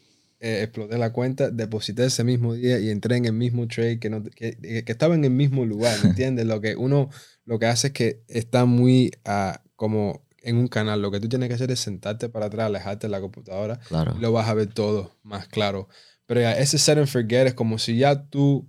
eh, 0.41 0.63
exploté 0.63 0.97
la 0.97 1.13
cuenta, 1.13 1.51
deposité 1.51 2.07
ese 2.07 2.25
mismo 2.25 2.55
día 2.55 2.79
y 2.79 2.89
entré 2.89 3.19
en 3.19 3.27
el 3.27 3.35
mismo 3.35 3.69
trade 3.69 3.99
que, 3.99 4.09
no, 4.09 4.25
que, 4.25 4.57
que 4.57 4.93
estaba 4.93 5.15
en 5.15 5.25
el 5.25 5.33
mismo 5.33 5.67
lugar, 5.67 5.99
¿me 6.03 6.09
entiendes? 6.09 6.47
lo 6.47 6.63
que 6.63 6.77
uno 6.77 7.11
lo 7.45 7.59
que 7.59 7.67
hace 7.67 7.89
es 7.89 7.93
que 7.93 8.23
está 8.27 8.65
muy 8.65 9.11
uh, 9.27 9.59
como 9.77 10.27
en 10.43 10.57
un 10.57 10.69
canal. 10.69 11.03
Lo 11.03 11.11
que 11.11 11.21
tú 11.21 11.29
tienes 11.29 11.49
que 11.49 11.55
hacer 11.55 11.71
es 11.71 11.81
sentarte 11.81 12.29
para 12.31 12.47
atrás, 12.47 12.67
alejarte 12.67 13.07
de 13.07 13.11
la 13.11 13.21
computadora 13.21 13.81
y 14.17 14.21
lo 14.21 14.33
vas 14.33 14.49
a 14.49 14.55
ver 14.55 14.69
todo 14.69 15.13
más 15.23 15.47
claro. 15.49 15.89
Pero 16.29 16.43
ya, 16.43 16.53
ese 16.53 16.77
set 16.77 16.99
and 16.99 17.09
forget 17.09 17.47
es 17.47 17.55
como 17.55 17.79
si 17.79 17.97
ya 17.97 18.27
tú, 18.29 18.69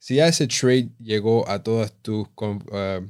si 0.00 0.16
ya 0.16 0.26
ese 0.26 0.48
trade 0.48 0.90
llegó 0.98 1.48
a 1.48 1.62
todas 1.62 1.92
tus 2.02 2.26
uh, 2.26 3.06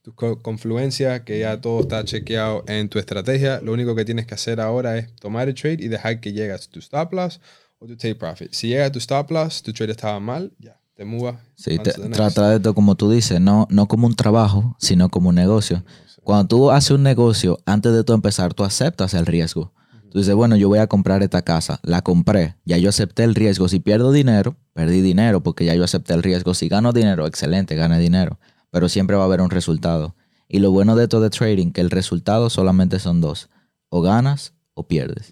tu 0.00 0.14
confluencia, 0.14 1.24
que 1.24 1.40
ya 1.40 1.60
todo 1.60 1.80
está 1.80 2.04
chequeado 2.04 2.64
en 2.66 2.88
tu 2.88 2.98
estrategia. 2.98 3.60
Lo 3.60 3.72
único 3.72 3.94
que 3.94 4.06
tienes 4.06 4.26
que 4.26 4.34
hacer 4.34 4.60
ahora 4.60 4.96
es 4.96 5.14
tomar 5.16 5.48
el 5.48 5.54
trade 5.54 5.78
y 5.80 5.88
dejar 5.88 6.20
que 6.20 6.32
llegue 6.32 6.52
a 6.52 6.58
tu 6.58 6.78
stop 6.78 7.12
loss 7.12 7.40
o 7.78 7.86
tu 7.86 7.96
take 7.96 8.14
profit. 8.14 8.52
Si 8.52 8.68
llega 8.68 8.86
a 8.86 8.92
tu 8.92 8.98
stop 8.98 9.30
loss, 9.30 9.62
tu 9.62 9.74
trade 9.74 9.92
estaba 9.92 10.18
mal, 10.20 10.52
ya, 10.58 10.80
te 10.94 11.04
mueva. 11.04 11.40
Sí, 11.54 11.78
trata 11.78 12.50
de 12.50 12.56
esto 12.56 12.74
como 12.74 12.94
tú 12.94 13.10
dices, 13.10 13.40
no, 13.40 13.66
no 13.70 13.88
como 13.88 14.06
un 14.06 14.14
trabajo, 14.14 14.74
sino 14.78 15.10
como 15.10 15.28
un 15.28 15.34
negocio. 15.34 15.84
Cuando 16.22 16.48
tú 16.48 16.70
haces 16.70 16.92
un 16.92 17.02
negocio, 17.02 17.58
antes 17.66 17.92
de 17.92 18.04
tú 18.04 18.14
empezar, 18.14 18.54
tú 18.54 18.64
aceptas 18.64 19.12
el 19.12 19.26
riesgo. 19.26 19.74
Tú 20.14 20.20
dices, 20.20 20.34
bueno, 20.34 20.56
yo 20.56 20.68
voy 20.68 20.78
a 20.78 20.86
comprar 20.86 21.22
esta 21.22 21.42
casa, 21.42 21.78
la 21.82 22.00
compré, 22.00 22.54
ya 22.64 22.78
yo 22.78 22.88
acepté 22.88 23.24
el 23.24 23.34
riesgo. 23.34 23.68
Si 23.68 23.80
pierdo 23.80 24.12
dinero, 24.12 24.56
perdí 24.72 25.02
dinero 25.02 25.42
porque 25.42 25.66
ya 25.66 25.74
yo 25.74 25.84
acepté 25.84 26.14
el 26.14 26.22
riesgo. 26.22 26.54
Si 26.54 26.68
gano 26.68 26.94
dinero, 26.94 27.26
excelente, 27.26 27.74
gane 27.74 27.98
dinero 27.98 28.38
pero 28.74 28.88
siempre 28.88 29.14
va 29.14 29.22
a 29.22 29.26
haber 29.26 29.40
un 29.40 29.50
resultado. 29.50 30.16
Y 30.48 30.58
lo 30.58 30.72
bueno 30.72 30.96
de 30.96 31.06
todo 31.06 31.20
de 31.20 31.30
trading, 31.30 31.70
que 31.70 31.80
el 31.80 31.92
resultado 31.92 32.50
solamente 32.50 32.98
son 32.98 33.20
dos, 33.20 33.48
o 33.88 34.02
ganas 34.02 34.52
o 34.74 34.88
pierdes. 34.88 35.30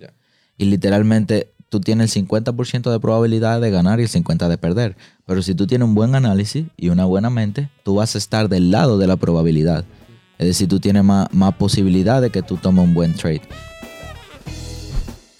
Y 0.56 0.66
literalmente 0.66 1.52
tú 1.68 1.80
tienes 1.80 2.14
el 2.14 2.24
50% 2.28 2.92
de 2.92 3.00
probabilidad 3.00 3.60
de 3.60 3.72
ganar 3.72 3.98
y 3.98 4.04
el 4.04 4.08
50% 4.08 4.46
de 4.46 4.58
perder. 4.58 4.96
Pero 5.26 5.42
si 5.42 5.56
tú 5.56 5.66
tienes 5.66 5.88
un 5.88 5.96
buen 5.96 6.14
análisis 6.14 6.66
y 6.76 6.90
una 6.90 7.04
buena 7.04 7.30
mente, 7.30 7.68
tú 7.82 7.96
vas 7.96 8.14
a 8.14 8.18
estar 8.18 8.48
del 8.48 8.70
lado 8.70 8.96
de 8.96 9.08
la 9.08 9.16
probabilidad. 9.16 9.84
Es 10.38 10.46
decir, 10.46 10.68
tú 10.68 10.78
tienes 10.78 11.02
más, 11.02 11.26
más 11.34 11.56
posibilidad 11.56 12.22
de 12.22 12.30
que 12.30 12.42
tú 12.42 12.58
tomes 12.58 12.84
un 12.84 12.94
buen 12.94 13.12
trade. 13.14 13.42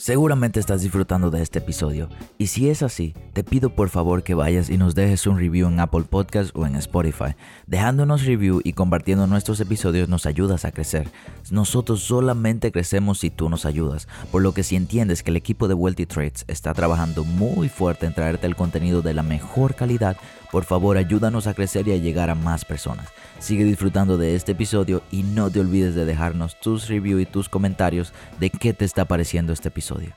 Seguramente 0.03 0.59
estás 0.59 0.83
disfrutando 0.83 1.31
de 1.31 1.43
este 1.43 1.61
episodio 1.61 2.09
y 2.37 2.49
si 2.49 2.69
es 2.69 2.83
así, 2.83 3.15
te 3.35 3.45
pido 3.45 3.77
por 3.77 3.89
favor 3.89 4.25
que 4.25 4.35
vayas 4.35 4.69
y 4.69 4.77
nos 4.77 4.97
dejes 4.97 5.29
un 5.29 5.39
review 5.39 5.69
en 5.69 5.79
Apple 5.79 6.07
Podcast 6.11 6.51
o 6.57 6.67
en 6.67 6.75
Spotify. 6.75 7.37
Dejándonos 7.69 8.25
review 8.25 8.61
y 8.65 8.73
compartiendo 8.73 9.29
nuestros 9.29 9.61
episodios 9.61 10.09
nos 10.09 10.27
ayudas 10.27 10.65
a 10.65 10.73
crecer. 10.73 11.09
Nosotros 11.53 12.03
solamente 12.03 12.73
crecemos 12.73 13.21
si 13.21 13.31
tú 13.31 13.49
nos 13.49 13.65
ayudas, 13.65 14.09
por 14.33 14.43
lo 14.43 14.53
que 14.53 14.65
si 14.65 14.75
entiendes 14.75 15.23
que 15.23 15.31
el 15.31 15.37
equipo 15.37 15.69
de 15.69 15.75
Wealthy 15.75 16.07
Trades 16.07 16.47
está 16.49 16.75
trabajando 16.75 17.23
muy 17.23 17.69
fuerte 17.69 18.07
en 18.07 18.13
traerte 18.13 18.49
el 18.49 18.57
contenido 18.57 19.03
de 19.03 19.15
la 19.15 19.23
mejor 19.23 19.77
calidad, 19.77 20.17
por 20.53 20.65
favor 20.65 20.99
ayúdanos 20.99 21.47
a 21.47 21.55
crecer 21.55 21.89
y 21.89 21.93
a 21.93 21.97
llegar 21.97 22.29
a 22.29 22.35
más 22.35 22.67
personas. 22.67 23.09
Sigue 23.39 23.65
disfrutando 23.65 24.19
de 24.19 24.37
este 24.37 24.53
episodio 24.53 25.03
y 25.11 25.23
no 25.23 25.51
te 25.51 25.61
olvides 25.61 25.95
de 25.95 26.05
dejarnos 26.05 26.61
tus 26.61 26.89
reviews 26.89 27.23
y 27.23 27.27
tus 27.27 27.49
comentarios 27.49 28.13
de 28.39 28.51
qué 28.51 28.75
te 28.75 28.85
está 28.85 29.07
pareciendo 29.07 29.55
este 29.55 29.69
episodio. 29.69 30.13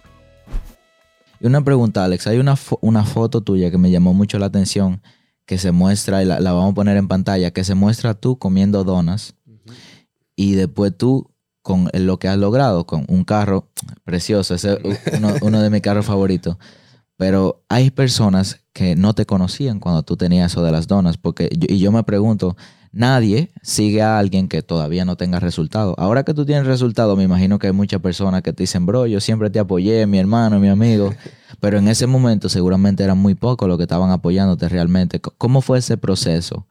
Y 1.40 1.48
una 1.48 1.62
pregunta, 1.62 2.04
Alex. 2.04 2.28
Hay 2.28 2.38
una, 2.38 2.56
una 2.82 3.06
foto 3.06 3.40
tuya 3.40 3.72
que 3.72 3.78
me 3.78 3.90
llamó 3.90 4.14
mucho 4.14 4.38
la 4.38 4.48
atención 4.48 5.02
que 5.46 5.58
se 5.58 5.72
muestra, 5.72 6.22
y 6.22 6.26
la, 6.26 6.40
vamos 6.40 6.72
a 6.72 6.76
poner 6.76 6.98
en 6.98 7.08
pantalla, 7.08 7.52
que 7.52 7.64
se 7.64 7.76
muestra 7.76 8.14
tú 8.14 8.38
comiendo 8.38 8.84
donas. 8.84 9.36
y 10.36 10.56
después 10.56 10.98
tú 10.98 11.32
con 11.62 11.90
lo 11.94 12.20
que 12.20 12.28
has 12.28 12.38
logrado, 12.38 12.86
con 12.86 13.06
un 13.08 13.24
carro 13.24 13.70
precioso, 14.04 14.54
ese 14.56 14.80
es 14.84 15.18
uno, 15.18 15.34
uno 15.42 15.62
de 15.62 15.70
mis 15.70 15.82
carros 15.82 16.06
favoritos. 16.06 16.58
Pero 17.18 17.64
hay 17.70 17.92
personas 17.92 18.62
que 18.74 18.96
no 18.96 19.14
te 19.14 19.26
conocían 19.26 19.80
cuando 19.80 20.04
tú 20.04 20.18
tenías 20.18 20.52
eso 20.52 20.64
de 20.64 20.72
las 20.72 20.88
donas, 20.88 21.18
porque 21.18 21.50
y 21.52 21.80
yo 21.80 21.92
me 21.92 22.04
pregunto, 22.04 22.58
nadie 22.92 23.52
sigue 23.62 24.02
a 24.02 24.18
alguien 24.18 24.48
que 24.48 24.62
todavía 24.62 25.06
no 25.06 25.16
tenga 25.16 25.40
resultado. 25.40 25.96
Ahora 25.98 26.24
que 26.24 26.34
tú 26.34 26.46
tienes 26.46 26.66
resultado, 26.66 27.16
me 27.16 27.24
imagino 27.24 27.60
que 27.60 27.68
hay 27.68 27.74
muchas 27.74 28.02
personas 28.02 28.42
que 28.42 28.54
te 28.54 28.64
dicen, 28.64 28.86
bro, 28.86 29.06
yo 29.06 29.22
siempre 29.22 29.50
te 29.50 29.60
apoyé, 29.60 30.06
mi 30.08 30.18
hermano, 30.18 30.60
mi 30.60 30.70
amigo. 30.70 31.14
Pero 31.60 31.78
en 31.78 31.88
ese 31.88 32.08
momento 32.08 32.50
seguramente 32.50 33.04
eran 33.04 33.18
muy 33.18 33.36
pocos 33.36 33.68
los 33.68 33.78
que 33.78 33.84
estaban 33.84 34.12
apoyándote 34.12 34.68
realmente. 34.68 35.20
¿Cómo 35.20 35.62
fue 35.62 35.80
ese 35.80 35.98
proceso? 35.98 36.66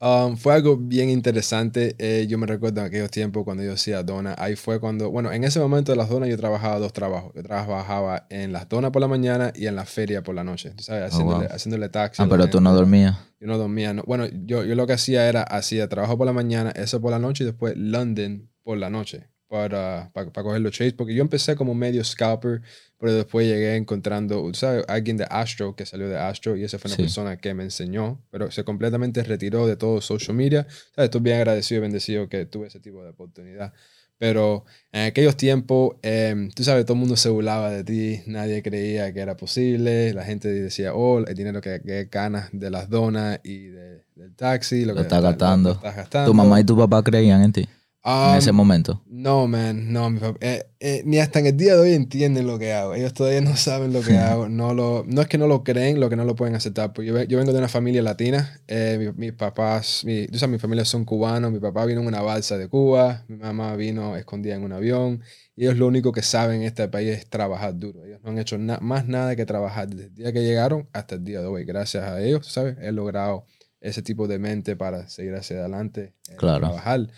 Um, 0.00 0.36
fue 0.36 0.54
algo 0.54 0.76
bien 0.76 1.10
interesante. 1.10 1.96
Eh, 1.98 2.26
yo 2.28 2.38
me 2.38 2.46
recuerdo 2.46 2.80
en 2.80 2.86
aquellos 2.86 3.10
tiempos 3.10 3.44
cuando 3.44 3.64
yo 3.64 3.72
hacía 3.72 4.02
donas. 4.02 4.36
Ahí 4.38 4.54
fue 4.54 4.78
cuando, 4.78 5.10
bueno, 5.10 5.32
en 5.32 5.42
ese 5.42 5.58
momento 5.58 5.90
de 5.90 5.96
las 5.96 6.08
donas 6.08 6.28
yo 6.28 6.36
trabajaba 6.36 6.78
dos 6.78 6.92
trabajos. 6.92 7.32
Yo 7.34 7.42
trabajaba 7.42 8.26
en 8.30 8.52
las 8.52 8.68
donas 8.68 8.92
por 8.92 9.00
la 9.00 9.08
mañana 9.08 9.52
y 9.54 9.66
en 9.66 9.74
la 9.74 9.84
feria 9.84 10.22
por 10.22 10.34
la 10.34 10.44
noche. 10.44 10.70
¿tú 10.70 10.84
sabes? 10.84 11.12
Oh, 11.14 11.42
haciéndole, 11.50 11.88
taxi. 11.88 12.22
Ah, 12.22 12.26
pero 12.30 12.48
tú 12.48 12.60
no 12.60 12.72
dormías. 12.72 13.16
Yo 13.40 13.48
no 13.48 13.58
dormía. 13.58 13.94
Bueno, 14.06 14.26
yo, 14.26 14.64
yo 14.64 14.74
lo 14.76 14.86
que 14.86 14.92
hacía 14.92 15.28
era, 15.28 15.42
hacía 15.42 15.88
trabajo 15.88 16.16
por 16.16 16.26
la 16.26 16.32
mañana, 16.32 16.70
eso 16.70 17.00
por 17.00 17.10
la 17.10 17.18
noche 17.18 17.44
y 17.44 17.46
después 17.46 17.76
London 17.76 18.48
por 18.62 18.78
la 18.78 18.90
noche 18.90 19.28
para, 19.48 20.10
para, 20.12 20.30
para 20.30 20.44
coger 20.44 20.60
los 20.60 20.76
trades. 20.76 20.94
Porque 20.94 21.14
yo 21.14 21.22
empecé 21.22 21.56
como 21.56 21.74
medio 21.74 22.04
scalper 22.04 22.62
pero 22.98 23.14
después 23.14 23.46
llegué 23.46 23.76
encontrando, 23.76 24.52
¿sabes? 24.54 24.84
Alguien 24.88 25.16
de 25.16 25.26
Astro, 25.30 25.76
que 25.76 25.86
salió 25.86 26.08
de 26.08 26.18
Astro, 26.18 26.56
y 26.56 26.64
esa 26.64 26.78
fue 26.78 26.90
una 26.90 26.96
persona 26.96 27.36
que 27.36 27.54
me 27.54 27.62
enseñó, 27.62 28.20
pero 28.30 28.50
se 28.50 28.64
completamente 28.64 29.22
retiró 29.22 29.68
de 29.68 29.76
todo 29.76 30.00
social 30.00 30.36
media. 30.36 30.66
¿Sabes? 30.96 31.06
Estoy 31.06 31.20
bien 31.20 31.36
agradecido 31.36 31.78
y 31.78 31.82
bendecido 31.82 32.28
que 32.28 32.44
tuve 32.44 32.66
ese 32.66 32.80
tipo 32.80 33.02
de 33.04 33.10
oportunidad. 33.10 33.72
Pero 34.18 34.64
en 34.90 35.06
aquellos 35.06 35.36
tiempos, 35.36 35.94
em, 36.02 36.50
tú 36.50 36.64
sabes, 36.64 36.84
todo 36.84 36.94
el 36.94 37.00
mundo 37.00 37.16
se 37.16 37.28
burlaba 37.28 37.70
de 37.70 37.84
ti, 37.84 38.20
nadie 38.26 38.64
creía 38.64 39.12
que 39.12 39.20
era 39.20 39.36
posible, 39.36 40.12
la 40.12 40.24
gente 40.24 40.48
decía, 40.48 40.92
oh, 40.92 41.20
el 41.20 41.36
dinero 41.36 41.60
que, 41.60 41.80
que 41.80 42.08
ganas 42.10 42.48
de 42.50 42.68
las 42.68 42.90
donas 42.90 43.38
y 43.44 43.68
del 43.68 44.34
taxi, 44.34 44.84
lo, 44.84 44.96
que 44.96 45.02
estás 45.02 45.22
gastando. 45.22 45.80
Tu 46.26 46.34
mamá 46.34 46.60
y 46.60 46.64
tu 46.64 46.76
papá 46.76 47.04
creían 47.04 47.42
en 47.42 47.52
ti 47.52 47.68
en 48.08 48.38
ese 48.38 48.50
um, 48.50 48.56
momento? 48.56 49.02
No, 49.06 49.46
man, 49.46 49.92
no, 49.92 50.08
eh, 50.40 50.64
eh, 50.80 51.02
ni 51.04 51.18
hasta 51.18 51.40
en 51.40 51.46
el 51.46 51.56
día 51.56 51.74
de 51.74 51.80
hoy 51.80 51.92
entienden 51.92 52.46
lo 52.46 52.58
que 52.58 52.72
hago. 52.72 52.94
Ellos 52.94 53.12
todavía 53.12 53.40
no 53.40 53.56
saben 53.56 53.92
lo 53.92 54.00
que 54.00 54.16
hago. 54.18 54.48
No, 54.48 54.72
lo, 54.72 55.04
no 55.06 55.20
es 55.20 55.28
que 55.28 55.36
no 55.36 55.46
lo 55.46 55.64
creen, 55.64 56.00
lo 56.00 56.08
que 56.08 56.16
no 56.16 56.24
lo 56.24 56.34
pueden 56.34 56.54
aceptar. 56.54 56.92
Pues 56.92 57.06
yo, 57.06 57.22
yo 57.24 57.38
vengo 57.38 57.52
de 57.52 57.58
una 57.58 57.68
familia 57.68 58.02
latina. 58.02 58.60
Eh, 58.66 59.12
mis 59.16 59.32
papás, 59.32 60.02
mi, 60.04 60.26
tú 60.26 60.38
sabes, 60.38 60.52
mi 60.52 60.58
familia 60.58 60.84
son 60.84 61.04
cubanos. 61.04 61.52
Mi 61.52 61.60
papá 61.60 61.84
vino 61.84 62.00
en 62.00 62.06
una 62.06 62.22
balsa 62.22 62.56
de 62.56 62.68
Cuba. 62.68 63.24
Mi 63.28 63.36
mamá 63.36 63.76
vino 63.76 64.16
escondida 64.16 64.54
en 64.54 64.62
un 64.62 64.72
avión. 64.72 65.22
Y 65.54 65.64
ellos 65.64 65.76
lo 65.76 65.86
único 65.86 66.12
que 66.12 66.22
saben 66.22 66.62
en 66.62 66.66
este 66.66 66.88
país 66.88 67.10
es 67.10 67.28
trabajar 67.28 67.78
duro. 67.78 68.04
Ellos 68.04 68.20
no 68.22 68.30
han 68.30 68.38
hecho 68.38 68.58
más 68.80 69.06
nada 69.06 69.36
que 69.36 69.44
trabajar 69.44 69.88
desde 69.88 70.04
el 70.04 70.14
día 70.14 70.32
que 70.32 70.42
llegaron 70.42 70.88
hasta 70.92 71.16
el 71.16 71.24
día 71.24 71.40
de 71.40 71.46
hoy. 71.46 71.64
Gracias 71.64 72.04
a 72.04 72.22
ellos, 72.22 72.46
¿sabes? 72.46 72.76
He 72.80 72.92
logrado 72.92 73.44
ese 73.80 74.02
tipo 74.02 74.26
de 74.26 74.38
mente 74.38 74.76
para 74.76 75.08
seguir 75.08 75.34
hacia 75.34 75.58
adelante, 75.58 76.14
claro. 76.36 76.60
trabajar. 76.60 77.08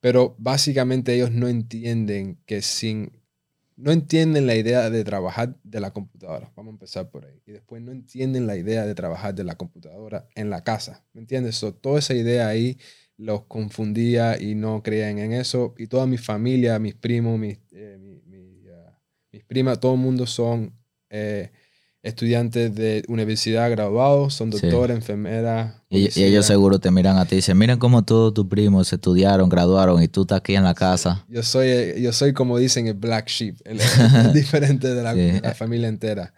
Pero 0.00 0.34
básicamente 0.38 1.14
ellos 1.14 1.30
no 1.30 1.48
entienden 1.48 2.38
que 2.46 2.62
sin... 2.62 3.12
No 3.76 3.92
entienden 3.92 4.46
la 4.46 4.56
idea 4.56 4.90
de 4.90 5.04
trabajar 5.04 5.56
de 5.62 5.80
la 5.80 5.92
computadora. 5.92 6.52
Vamos 6.54 6.72
a 6.72 6.74
empezar 6.74 7.10
por 7.10 7.24
ahí. 7.24 7.40
Y 7.46 7.52
después 7.52 7.80
no 7.80 7.92
entienden 7.92 8.46
la 8.46 8.56
idea 8.56 8.84
de 8.84 8.94
trabajar 8.94 9.34
de 9.34 9.44
la 9.44 9.54
computadora 9.54 10.28
en 10.34 10.50
la 10.50 10.62
casa. 10.62 11.02
¿Me 11.14 11.22
entiendes? 11.22 11.56
So, 11.56 11.72
toda 11.72 11.98
esa 11.98 12.12
idea 12.12 12.48
ahí 12.48 12.76
los 13.16 13.44
confundía 13.44 14.40
y 14.40 14.54
no 14.54 14.82
creían 14.82 15.18
en 15.18 15.32
eso. 15.32 15.74
Y 15.78 15.86
toda 15.86 16.06
mi 16.06 16.18
familia, 16.18 16.78
mis 16.78 16.94
primos, 16.94 17.38
mis, 17.38 17.58
eh, 17.72 18.20
ah, 18.70 18.98
mis 19.32 19.44
primas, 19.44 19.80
todo 19.80 19.94
el 19.94 20.00
mundo 20.00 20.26
son 20.26 20.74
eh, 21.08 21.50
estudiantes 22.02 22.74
de 22.74 23.04
universidad 23.08 23.70
graduados, 23.70 24.34
son 24.34 24.50
doctores, 24.50 24.96
enfermeras. 24.96 25.74
Y, 25.90 26.08
ellos 26.22 26.46
seguro 26.46 26.78
te 26.78 26.90
miran 26.90 27.18
a 27.18 27.26
ti 27.26 27.34
y 27.34 27.36
dicen, 27.36 27.58
miren 27.58 27.78
cómo 27.78 28.04
todos 28.04 28.32
tus 28.32 28.46
primos 28.46 28.92
estudiaron, 28.92 29.48
graduaron 29.48 30.02
y 30.02 30.08
tú 30.08 30.22
estás 30.22 30.38
aquí 30.38 30.54
en 30.54 30.64
la 30.64 30.74
casa. 30.74 31.24
Yo 31.28 31.42
soy, 31.42 32.00
yo 32.00 32.12
soy 32.12 32.32
como 32.32 32.58
dicen 32.58 32.86
el 32.86 32.94
black 32.94 33.28
sheep, 33.28 33.56
el, 33.64 33.78
diferente 34.32 34.94
de 34.94 35.02
la, 35.40 35.54
familia 35.54 35.88
entera. 35.88 36.32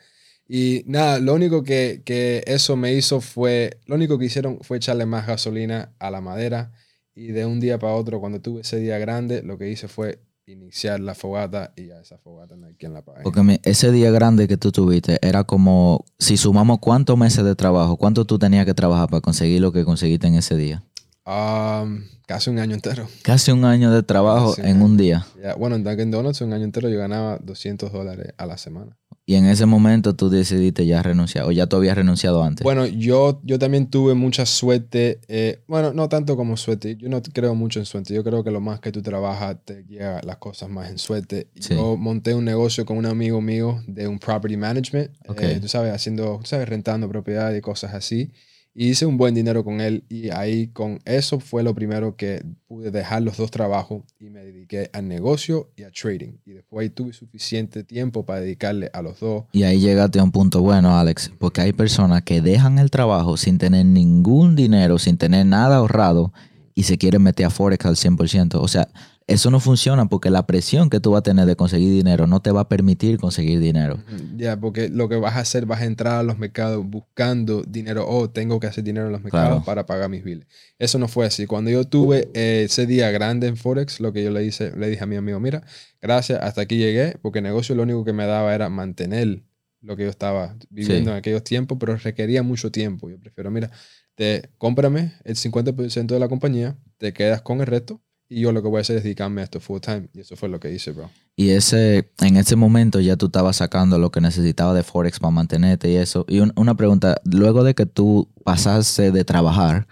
Y 0.48 0.82
nada, 0.86 1.18
lo 1.18 1.34
único 1.34 1.62
que, 1.62 2.02
que 2.04 2.42
eso 2.46 2.76
me 2.76 2.92
hizo 2.94 3.20
fue, 3.20 3.78
lo 3.86 3.94
único 3.94 4.18
que 4.18 4.24
hicieron 4.24 4.58
fue 4.62 4.78
echarle 4.78 5.06
más 5.06 5.26
gasolina 5.26 5.92
a 5.98 6.10
la 6.10 6.20
madera. 6.20 6.72
Y 7.14 7.28
de 7.28 7.46
un 7.46 7.60
día 7.60 7.78
para 7.78 7.94
otro, 7.94 8.20
cuando 8.20 8.40
tuve 8.40 8.62
ese 8.62 8.78
día 8.78 8.98
grande, 8.98 9.42
lo 9.42 9.58
que 9.58 9.70
hice 9.70 9.86
fue 9.86 10.18
iniciar 10.46 11.00
la 11.00 11.14
fogata 11.14 11.72
y 11.76 11.90
a 11.90 12.00
esa 12.00 12.18
fogata 12.18 12.56
no 12.56 12.66
hay 12.66 12.74
quien 12.74 12.92
la 12.92 13.02
pague. 13.02 13.22
Porque 13.22 13.60
ese 13.64 13.92
día 13.92 14.10
grande 14.10 14.48
que 14.48 14.56
tú 14.56 14.72
tuviste 14.72 15.18
era 15.22 15.44
como, 15.44 16.04
si 16.18 16.36
sumamos 16.36 16.78
cuántos 16.80 17.16
meses 17.16 17.44
de 17.44 17.54
trabajo, 17.54 17.96
¿cuánto 17.96 18.24
tú 18.24 18.38
tenías 18.38 18.66
que 18.66 18.74
trabajar 18.74 19.08
para 19.08 19.20
conseguir 19.20 19.60
lo 19.60 19.72
que 19.72 19.84
conseguiste 19.84 20.26
en 20.26 20.34
ese 20.34 20.56
día? 20.56 20.82
Um, 21.24 22.02
casi 22.26 22.50
un 22.50 22.58
año 22.58 22.74
entero. 22.74 23.06
Casi 23.22 23.52
un 23.52 23.64
año 23.64 23.92
de 23.92 24.02
trabajo 24.02 24.54
en 24.58 24.82
un 24.82 24.96
día. 24.96 25.26
Bueno, 25.58 25.76
en 25.76 25.84
Dunkin' 25.84 26.10
Donuts 26.10 26.40
un 26.40 26.52
año 26.52 26.64
entero 26.64 26.88
yo 26.88 26.98
ganaba 26.98 27.38
200 27.38 27.92
dólares 27.92 28.34
a 28.36 28.46
la 28.46 28.58
semana. 28.58 28.96
Y 29.24 29.36
en 29.36 29.46
ese 29.46 29.66
momento 29.66 30.16
tú 30.16 30.30
decidiste 30.30 30.84
ya 30.84 31.00
renunciar, 31.00 31.44
o 31.44 31.52
ya 31.52 31.66
tú 31.66 31.76
habías 31.76 31.96
renunciado 31.96 32.42
antes. 32.42 32.64
Bueno, 32.64 32.86
yo, 32.86 33.40
yo 33.44 33.58
también 33.58 33.88
tuve 33.88 34.14
mucha 34.14 34.46
suerte. 34.46 35.20
Eh, 35.28 35.60
bueno, 35.68 35.92
no 35.92 36.08
tanto 36.08 36.36
como 36.36 36.56
suerte. 36.56 36.96
Yo 36.96 37.08
no 37.08 37.22
creo 37.22 37.54
mucho 37.54 37.78
en 37.78 37.86
suerte. 37.86 38.14
Yo 38.14 38.24
creo 38.24 38.42
que 38.42 38.50
lo 38.50 38.60
más 38.60 38.80
que 38.80 38.90
tú 38.90 39.00
trabajas 39.00 39.58
te 39.64 39.84
llega 39.84 40.20
las 40.24 40.38
cosas 40.38 40.68
más 40.68 40.90
en 40.90 40.98
suerte. 40.98 41.46
Yo 41.54 41.96
monté 41.96 42.34
un 42.34 42.44
negocio 42.44 42.84
con 42.84 42.96
un 42.96 43.06
amigo 43.06 43.40
mío 43.40 43.80
de 43.86 44.08
un 44.08 44.18
property 44.18 44.56
management. 44.56 45.10
Eh, 45.38 45.58
tú 45.60 45.68
sabes, 45.68 45.94
haciendo, 45.94 46.38
tú 46.40 46.46
sabes, 46.46 46.68
rentando 46.68 47.08
propiedad 47.08 47.54
y 47.54 47.60
cosas 47.60 47.94
así 47.94 48.32
hice 48.74 49.06
un 49.06 49.16
buen 49.16 49.34
dinero 49.34 49.64
con 49.64 49.80
él 49.80 50.04
y 50.08 50.30
ahí 50.30 50.68
con 50.68 50.98
eso 51.04 51.40
fue 51.40 51.62
lo 51.62 51.74
primero 51.74 52.16
que 52.16 52.42
pude 52.66 52.90
dejar 52.90 53.22
los 53.22 53.36
dos 53.36 53.50
trabajos 53.50 54.02
y 54.18 54.30
me 54.30 54.44
dediqué 54.44 54.90
al 54.92 55.08
negocio 55.08 55.70
y 55.76 55.82
a 55.82 55.90
trading. 55.90 56.38
Y 56.46 56.52
después 56.52 56.84
ahí 56.84 56.90
tuve 56.90 57.12
suficiente 57.12 57.84
tiempo 57.84 58.24
para 58.24 58.40
dedicarle 58.40 58.90
a 58.92 59.02
los 59.02 59.20
dos. 59.20 59.44
Y 59.52 59.64
ahí 59.64 59.80
llegaste 59.80 60.18
a 60.18 60.24
un 60.24 60.32
punto 60.32 60.62
bueno, 60.62 60.98
Alex, 60.98 61.32
porque 61.38 61.60
hay 61.60 61.72
personas 61.72 62.22
que 62.22 62.40
dejan 62.40 62.78
el 62.78 62.90
trabajo 62.90 63.36
sin 63.36 63.58
tener 63.58 63.84
ningún 63.84 64.56
dinero, 64.56 64.98
sin 64.98 65.18
tener 65.18 65.46
nada 65.46 65.76
ahorrado 65.76 66.32
y 66.74 66.84
se 66.84 66.96
quieren 66.96 67.22
meter 67.22 67.46
a 67.46 67.50
Forex 67.50 67.84
al 67.84 67.96
100%. 67.96 68.54
O 68.54 68.68
sea, 68.68 68.88
eso 69.26 69.50
no 69.50 69.60
funciona 69.60 70.06
porque 70.06 70.30
la 70.30 70.46
presión 70.46 70.90
que 70.90 71.00
tú 71.00 71.12
vas 71.12 71.20
a 71.20 71.22
tener 71.22 71.46
de 71.46 71.56
conseguir 71.56 71.90
dinero 71.90 72.26
no 72.26 72.40
te 72.40 72.50
va 72.50 72.62
a 72.62 72.68
permitir 72.68 73.18
conseguir 73.18 73.60
dinero. 73.60 74.02
Ya, 74.36 74.58
porque 74.58 74.88
lo 74.88 75.08
que 75.08 75.16
vas 75.16 75.36
a 75.36 75.40
hacer, 75.40 75.66
vas 75.66 75.82
a 75.82 75.84
entrar 75.84 76.14
a 76.20 76.22
los 76.22 76.38
mercados 76.38 76.84
buscando 76.84 77.62
dinero. 77.62 78.06
Oh, 78.08 78.30
tengo 78.30 78.60
que 78.60 78.66
hacer 78.66 78.84
dinero 78.84 79.06
en 79.06 79.12
los 79.12 79.22
mercados 79.22 79.64
para 79.64 79.86
pagar 79.86 80.08
mis 80.08 80.24
biles. 80.24 80.46
Eso 80.78 80.98
no 80.98 81.08
fue 81.08 81.26
así. 81.26 81.46
Cuando 81.46 81.70
yo 81.70 81.84
tuve 81.84 82.30
eh, 82.34 82.64
ese 82.66 82.86
día 82.86 83.10
grande 83.10 83.46
en 83.46 83.56
Forex, 83.56 84.00
lo 84.00 84.12
que 84.12 84.22
yo 84.22 84.30
le, 84.30 84.44
hice, 84.44 84.76
le 84.76 84.88
dije 84.88 85.04
a 85.04 85.06
mi 85.06 85.16
amigo, 85.16 85.38
mira, 85.40 85.62
gracias, 86.00 86.40
hasta 86.42 86.62
aquí 86.62 86.76
llegué, 86.76 87.16
porque 87.22 87.38
el 87.38 87.44
negocio 87.44 87.74
lo 87.74 87.82
único 87.84 88.04
que 88.04 88.12
me 88.12 88.26
daba 88.26 88.54
era 88.54 88.68
mantener 88.68 89.42
lo 89.80 89.96
que 89.96 90.04
yo 90.04 90.10
estaba 90.10 90.56
viviendo 90.70 91.10
en 91.10 91.16
aquellos 91.16 91.42
tiempos, 91.42 91.76
pero 91.78 91.96
requería 91.96 92.42
mucho 92.42 92.70
tiempo. 92.70 93.10
Yo 93.10 93.18
prefiero, 93.18 93.50
mira, 93.50 93.70
te 94.14 94.50
cómprame 94.58 95.12
el 95.24 95.36
50% 95.36 96.06
de 96.06 96.18
la 96.18 96.28
compañía, 96.28 96.76
te 96.98 97.12
quedas 97.12 97.42
con 97.42 97.60
el 97.60 97.66
resto 97.66 98.00
y 98.32 98.40
yo 98.40 98.52
lo 98.52 98.62
que 98.62 98.68
voy 98.68 98.78
a 98.78 98.80
hacer 98.80 98.96
es 98.96 99.04
dedicarme 99.04 99.42
a 99.42 99.44
esto 99.44 99.60
full 99.60 99.80
time. 99.80 100.08
Y 100.14 100.20
eso 100.20 100.36
fue 100.36 100.48
lo 100.48 100.58
que 100.58 100.72
hice, 100.72 100.92
bro. 100.92 101.10
Y 101.36 101.50
ese, 101.50 102.10
en 102.20 102.36
ese 102.36 102.56
momento 102.56 102.98
ya 103.00 103.16
tú 103.16 103.26
estabas 103.26 103.56
sacando 103.56 103.98
lo 103.98 104.10
que 104.10 104.20
necesitaba 104.20 104.72
de 104.72 104.82
Forex 104.82 105.20
para 105.20 105.30
mantenerte 105.30 105.90
y 105.90 105.96
eso. 105.96 106.24
Y 106.28 106.40
una 106.40 106.74
pregunta, 106.74 107.20
luego 107.24 107.62
de 107.62 107.74
que 107.74 107.84
tú 107.84 108.28
pasaste 108.42 109.12
de 109.12 109.24
trabajar, 109.24 109.86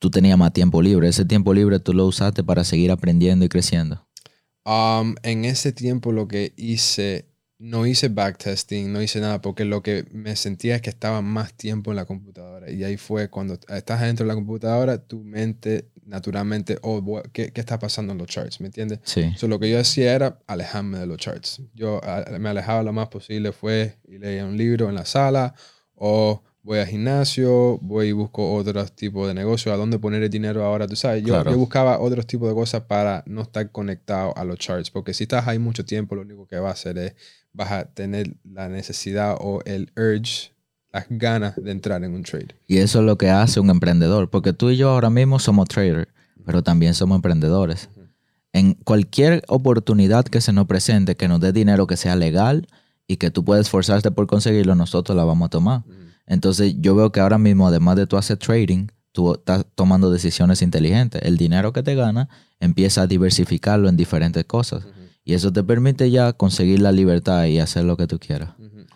tú 0.00 0.10
tenías 0.10 0.36
más 0.36 0.52
tiempo 0.52 0.82
libre. 0.82 1.08
¿Ese 1.08 1.24
tiempo 1.24 1.54
libre 1.54 1.78
tú 1.78 1.94
lo 1.94 2.06
usaste 2.06 2.42
para 2.42 2.64
seguir 2.64 2.90
aprendiendo 2.90 3.44
y 3.44 3.48
creciendo? 3.48 4.04
Um, 4.64 5.14
en 5.22 5.44
ese 5.44 5.72
tiempo 5.72 6.10
lo 6.10 6.26
que 6.26 6.52
hice, 6.56 7.26
no 7.58 7.86
hice 7.86 8.08
backtesting, 8.08 8.92
no 8.92 9.00
hice 9.00 9.20
nada, 9.20 9.40
porque 9.40 9.64
lo 9.64 9.82
que 9.82 10.06
me 10.12 10.34
sentía 10.34 10.76
es 10.76 10.82
que 10.82 10.90
estaba 10.90 11.22
más 11.22 11.54
tiempo 11.54 11.92
en 11.92 11.96
la 11.96 12.04
computadora. 12.04 12.70
Y 12.70 12.82
ahí 12.82 12.96
fue 12.96 13.30
cuando 13.30 13.54
estás 13.68 14.00
dentro 14.00 14.24
de 14.24 14.28
la 14.28 14.34
computadora, 14.34 14.98
tu 14.98 15.22
mente 15.22 15.88
naturalmente, 16.10 16.76
oh, 16.82 17.22
¿qué, 17.32 17.52
¿qué, 17.52 17.60
está 17.60 17.78
pasando 17.78 18.12
en 18.12 18.18
los 18.18 18.26
charts? 18.26 18.60
¿Me 18.60 18.66
entiendes? 18.66 18.98
Sí. 19.04 19.32
So, 19.36 19.46
lo 19.46 19.58
que 19.60 19.70
yo 19.70 19.78
hacía 19.78 20.12
era 20.12 20.40
alejarme 20.46 20.98
de 20.98 21.06
los 21.06 21.18
charts. 21.18 21.62
Yo 21.72 22.00
me 22.38 22.48
alejaba 22.48 22.82
lo 22.82 22.92
más 22.92 23.08
posible, 23.08 23.52
fue 23.52 23.96
y 24.08 24.18
leía 24.18 24.44
un 24.44 24.56
libro 24.56 24.88
en 24.88 24.96
la 24.96 25.04
sala 25.04 25.54
o 25.94 26.42
voy 26.62 26.80
al 26.80 26.86
gimnasio, 26.88 27.78
voy 27.78 28.08
y 28.08 28.12
busco 28.12 28.52
otros 28.52 28.92
tipos 28.92 29.28
de 29.28 29.34
negocios, 29.34 29.72
a 29.72 29.76
dónde 29.76 29.98
poner 29.98 30.22
el 30.22 30.30
dinero 30.30 30.64
ahora, 30.64 30.86
tú 30.88 30.96
sabes. 30.96 31.22
Yo, 31.22 31.44
yo, 31.44 31.56
buscaba 31.56 32.00
otros 32.00 32.26
tipos 32.26 32.48
de 32.48 32.54
cosas 32.54 32.82
para 32.82 33.22
no 33.26 33.42
estar 33.42 33.70
conectado 33.70 34.36
a 34.36 34.44
los 34.44 34.58
charts, 34.58 34.90
porque 34.90 35.14
si 35.14 35.24
estás 35.24 35.46
ahí 35.46 35.58
mucho 35.58 35.84
tiempo, 35.84 36.16
lo 36.16 36.22
único 36.22 36.46
que 36.46 36.58
va 36.58 36.70
a 36.70 36.72
hacer 36.72 36.98
es, 36.98 37.14
vas 37.52 37.70
a 37.70 37.84
tener 37.84 38.34
la 38.44 38.68
necesidad 38.68 39.36
o 39.40 39.60
el 39.64 39.92
urge 39.96 40.52
las 40.92 41.06
ganas 41.08 41.54
de 41.56 41.70
entrar 41.70 42.02
en 42.04 42.14
un 42.14 42.22
trade. 42.22 42.54
Y 42.66 42.78
eso 42.78 43.00
es 43.00 43.04
lo 43.04 43.16
que 43.16 43.30
hace 43.30 43.60
un 43.60 43.70
emprendedor, 43.70 44.30
porque 44.30 44.52
tú 44.52 44.70
y 44.70 44.76
yo 44.76 44.90
ahora 44.90 45.10
mismo 45.10 45.38
somos 45.38 45.68
traders, 45.68 46.08
pero 46.44 46.62
también 46.62 46.94
somos 46.94 47.16
emprendedores. 47.16 47.88
en 48.52 48.74
cualquier 48.74 49.44
oportunidad 49.46 50.24
que 50.24 50.40
se 50.40 50.52
nos 50.52 50.66
presente, 50.66 51.16
que 51.16 51.28
nos 51.28 51.40
dé 51.40 51.52
dinero 51.52 51.86
que 51.86 51.96
sea 51.96 52.16
legal 52.16 52.66
y 53.06 53.16
que 53.16 53.30
tú 53.30 53.44
puedes 53.44 53.66
esforzarte 53.66 54.10
por 54.10 54.26
conseguirlo, 54.26 54.74
nosotros 54.74 55.16
la 55.16 55.22
vamos 55.22 55.46
a 55.46 55.50
tomar. 55.50 55.82
Entonces 56.26 56.74
yo 56.78 56.96
veo 56.96 57.12
que 57.12 57.20
ahora 57.20 57.38
mismo, 57.38 57.68
además 57.68 57.94
de 57.96 58.06
tú 58.06 58.16
hacer 58.16 58.38
trading, 58.38 58.88
tú 59.12 59.34
estás 59.34 59.66
tomando 59.74 60.10
decisiones 60.10 60.62
inteligentes. 60.62 61.22
El 61.22 61.36
dinero 61.36 61.72
que 61.72 61.82
te 61.82 61.94
gana 61.94 62.28
empieza 62.58 63.02
a 63.02 63.06
diversificarlo 63.06 63.88
en 63.88 63.96
diferentes 63.96 64.44
cosas. 64.44 64.84
Y 65.24 65.34
eso 65.34 65.52
te 65.52 65.62
permite 65.62 66.10
ya 66.10 66.32
conseguir 66.32 66.80
la 66.80 66.92
libertad 66.92 67.44
y 67.44 67.58
hacer 67.58 67.84
lo 67.84 67.96
que 67.96 68.06
tú 68.06 68.18
quieras. 68.18 68.50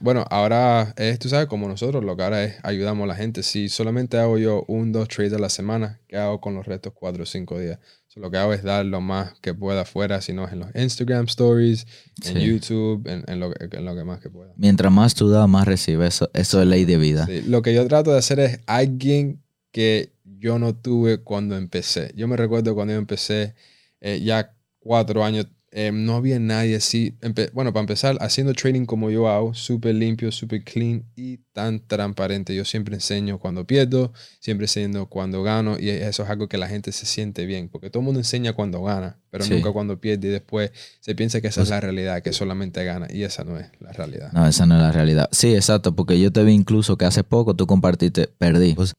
Bueno, 0.04 0.26
ahora 0.28 0.92
es, 0.98 1.18
tú 1.18 1.30
sabes, 1.30 1.46
como 1.46 1.66
nosotros, 1.66 2.04
lo 2.04 2.14
que 2.14 2.24
ahora 2.24 2.44
es 2.44 2.56
ayudamos 2.62 3.04
a 3.04 3.06
la 3.06 3.14
gente. 3.14 3.42
Si 3.42 3.70
solamente 3.70 4.18
hago 4.18 4.36
yo 4.36 4.62
un, 4.68 4.92
dos 4.92 5.08
trades 5.08 5.32
a 5.32 5.38
la 5.38 5.48
semana, 5.48 5.98
¿qué 6.08 6.18
hago 6.18 6.42
con 6.42 6.54
los 6.54 6.66
restos 6.66 6.92
cuatro 6.94 7.22
o 7.22 7.26
cinco 7.26 7.58
días? 7.58 7.78
lo 8.16 8.30
que 8.30 8.36
hago 8.36 8.52
es 8.52 8.62
dar 8.62 8.84
lo 8.84 9.00
más 9.00 9.32
que 9.40 9.54
pueda 9.54 9.80
afuera, 9.80 10.20
si 10.20 10.32
no 10.34 10.46
es 10.46 10.52
en 10.52 10.60
los 10.60 10.68
Instagram 10.74 11.24
stories, 11.24 11.86
en 12.24 12.38
YouTube, 12.38 13.08
en, 13.08 13.40
lo, 13.40 13.50
que 13.50 14.04
más 14.04 14.20
que 14.20 14.28
pueda. 14.28 14.52
Mientras 14.56 14.92
más 14.92 15.14
tú 15.14 15.30
das, 15.30 15.48
más 15.48 15.66
recibes. 15.66 16.14
Eso, 16.16 16.30
eso 16.34 16.60
es 16.60 16.68
ley 16.68 16.84
de 16.84 16.98
vida. 16.98 17.26
Lo 17.46 17.62
que 17.62 17.72
yo 17.74 17.84
trato 17.88 18.12
de 18.12 18.18
hacer 18.18 18.40
es 18.40 18.60
alguien 18.66 19.42
que 19.72 20.12
yo 20.22 20.58
no 20.58 20.76
tuve 20.76 21.22
cuando 21.22 21.56
empecé. 21.56 22.12
Yo 22.14 22.28
me 22.28 22.36
recuerdo 22.36 22.74
cuando 22.74 22.92
yo 22.92 22.98
empecé 22.98 23.54
eh, 24.02 24.20
ya 24.22 24.54
cuatro 24.78 25.24
años 25.24 25.48
eh, 25.76 25.90
no 25.92 26.14
había 26.14 26.38
nadie 26.38 26.76
así. 26.76 27.16
bueno, 27.52 27.72
para 27.72 27.80
empezar, 27.80 28.16
haciendo 28.20 28.54
trading 28.54 28.86
como 28.86 29.10
yo 29.10 29.28
hago, 29.28 29.54
súper 29.54 29.96
limpio, 29.96 30.30
súper 30.30 30.62
clean 30.62 31.02
y 31.16 31.38
tan 31.52 31.80
transparente. 31.84 32.54
Yo 32.54 32.64
siempre 32.64 32.94
enseño 32.94 33.40
cuando 33.40 33.66
pierdo, 33.66 34.12
siempre 34.38 34.66
enseño 34.66 35.06
cuando 35.08 35.42
gano 35.42 35.76
y 35.76 35.88
eso 35.88 36.22
es 36.22 36.30
algo 36.30 36.48
que 36.48 36.58
la 36.58 36.68
gente 36.68 36.92
se 36.92 37.06
siente 37.06 37.44
bien, 37.44 37.68
porque 37.68 37.90
todo 37.90 38.02
el 38.02 38.04
mundo 38.04 38.20
enseña 38.20 38.52
cuando 38.52 38.84
gana, 38.84 39.18
pero 39.30 39.46
nunca 39.46 39.72
cuando 39.72 40.00
pierde 40.00 40.28
y 40.28 40.30
después 40.30 40.70
se 41.00 41.16
piensa 41.16 41.40
que 41.40 41.48
esa 41.48 41.62
es 41.62 41.68
pues 41.68 41.70
la 41.70 41.80
realidad, 41.80 42.22
que 42.22 42.32
solamente 42.32 42.84
gana 42.84 43.08
y 43.10 43.24
esa 43.24 43.42
no 43.42 43.58
es 43.58 43.66
la 43.80 43.90
realidad. 43.90 44.30
No, 44.32 44.46
esa 44.46 44.66
no 44.66 44.76
es 44.76 44.80
la 44.80 44.92
realidad. 44.92 45.28
Sí, 45.32 45.56
exacto, 45.56 45.96
porque 45.96 46.20
yo 46.20 46.30
te 46.30 46.44
vi 46.44 46.52
incluso 46.52 46.96
que 46.96 47.04
hace 47.04 47.24
poco 47.24 47.54
tú 47.54 47.66
compartiste, 47.66 48.28
perdí. 48.38 48.74
Pues, 48.74 48.94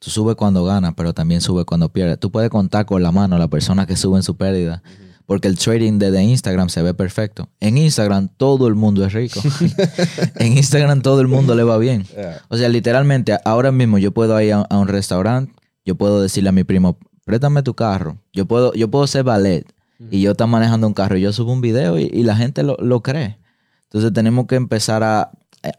tú 0.00 0.10
subes 0.10 0.34
cuando 0.34 0.64
ganas, 0.64 0.94
pero 0.96 1.14
también 1.14 1.40
subes 1.40 1.64
cuando 1.64 1.92
pierdes. 1.92 2.18
Tú 2.18 2.32
puedes 2.32 2.50
contar 2.50 2.86
con 2.86 3.04
la 3.04 3.12
mano 3.12 3.36
a 3.36 3.38
la 3.38 3.46
persona 3.46 3.86
que 3.86 3.94
sube 3.94 4.16
en 4.16 4.24
su 4.24 4.36
pérdida 4.36 4.82
porque 5.28 5.46
el 5.46 5.58
trading 5.58 5.98
de 5.98 6.22
Instagram 6.22 6.70
se 6.70 6.80
ve 6.80 6.94
perfecto. 6.94 7.50
En 7.60 7.76
Instagram 7.76 8.30
todo 8.34 8.66
el 8.66 8.74
mundo 8.74 9.04
es 9.04 9.12
rico. 9.12 9.42
en 10.36 10.56
Instagram 10.56 11.02
todo 11.02 11.20
el 11.20 11.28
mundo 11.28 11.54
le 11.54 11.64
va 11.64 11.76
bien. 11.76 12.06
O 12.48 12.56
sea, 12.56 12.70
literalmente 12.70 13.36
ahora 13.44 13.70
mismo 13.70 13.98
yo 13.98 14.10
puedo 14.10 14.40
ir 14.40 14.54
a, 14.54 14.66
un 14.70 14.88
restaurante, 14.88 15.52
yo 15.84 15.96
puedo 15.96 16.22
decirle 16.22 16.48
a 16.48 16.52
mi 16.52 16.64
primo, 16.64 16.98
préstame 17.26 17.62
tu 17.62 17.74
carro. 17.74 18.16
Yo 18.32 18.46
puedo, 18.46 18.72
yo 18.72 18.90
puedo 18.90 19.06
ser 19.06 19.22
ballet 19.22 19.66
y 20.10 20.22
yo 20.22 20.30
estar 20.30 20.48
manejando 20.48 20.86
un 20.86 20.94
carro 20.94 21.18
y 21.18 21.20
yo 21.20 21.30
subo 21.34 21.52
un 21.52 21.60
video 21.60 21.98
y, 21.98 22.22
la 22.22 22.34
gente 22.34 22.62
lo, 22.62 23.02
cree. 23.02 23.36
Entonces 23.82 24.10
tenemos 24.14 24.46
que 24.46 24.54
empezar 24.54 25.02
a, 25.02 25.30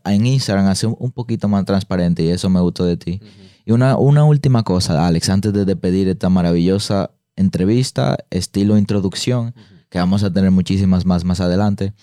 en 0.06 0.28
Instagram 0.28 0.68
a 0.68 0.76
ser 0.76 0.92
un 0.96 1.12
poquito 1.12 1.48
más 1.48 1.66
transparente 1.66 2.22
y 2.22 2.30
eso 2.30 2.52
me 2.52 2.60
gustó 2.60 2.86
de 2.86 2.98
ti. 2.98 3.20
Y 3.66 3.72
una, 3.72 3.98
una 3.98 4.26
última 4.26 4.62
cosa, 4.62 5.08
Alex, 5.08 5.28
antes 5.30 5.54
de 5.54 5.66
despedir 5.66 6.08
esta 6.08 6.30
maravillosa 6.30 7.10
entrevista, 7.40 8.18
estilo 8.30 8.78
introducción, 8.78 9.56
que 9.90 9.98
vamos 9.98 10.24
a 10.24 10.32
tener 10.32 10.52
muchísimas 10.52 11.06
más 11.06 11.24
más 11.24 11.40
adelante. 11.40 11.94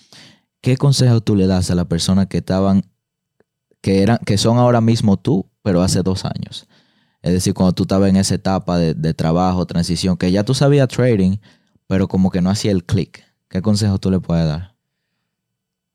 ¿Qué 0.61 0.77
consejo 0.77 1.21
tú 1.21 1.35
le 1.35 1.47
das 1.47 1.69
a 1.71 1.75
la 1.75 1.85
persona 1.85 2.25
que 2.25 2.39
estaban, 2.39 2.83
que 3.81 4.01
eran, 4.01 4.17
que 4.25 4.37
son 4.37 4.57
ahora 4.57 4.81
mismo 4.81 5.17
tú, 5.17 5.49
pero 5.61 5.81
hace 5.81 6.01
dos 6.01 6.25
años? 6.25 6.67
Es 7.21 7.33
decir, 7.33 7.53
cuando 7.53 7.73
tú 7.73 7.83
estabas 7.83 8.09
en 8.09 8.17
esa 8.17 8.35
etapa 8.35 8.77
de, 8.77 8.93
de 8.93 9.13
trabajo, 9.13 9.65
transición, 9.65 10.17
que 10.17 10.31
ya 10.31 10.43
tú 10.43 10.53
sabías 10.53 10.87
trading, 10.87 11.37
pero 11.85 12.07
como 12.07 12.31
que 12.31 12.41
no 12.41 12.49
hacía 12.49 12.71
el 12.71 12.83
click. 12.83 13.23
¿Qué 13.47 13.61
consejo 13.61 13.99
tú 13.99 14.11
le 14.11 14.19
puedes 14.19 14.45
dar? 14.45 14.75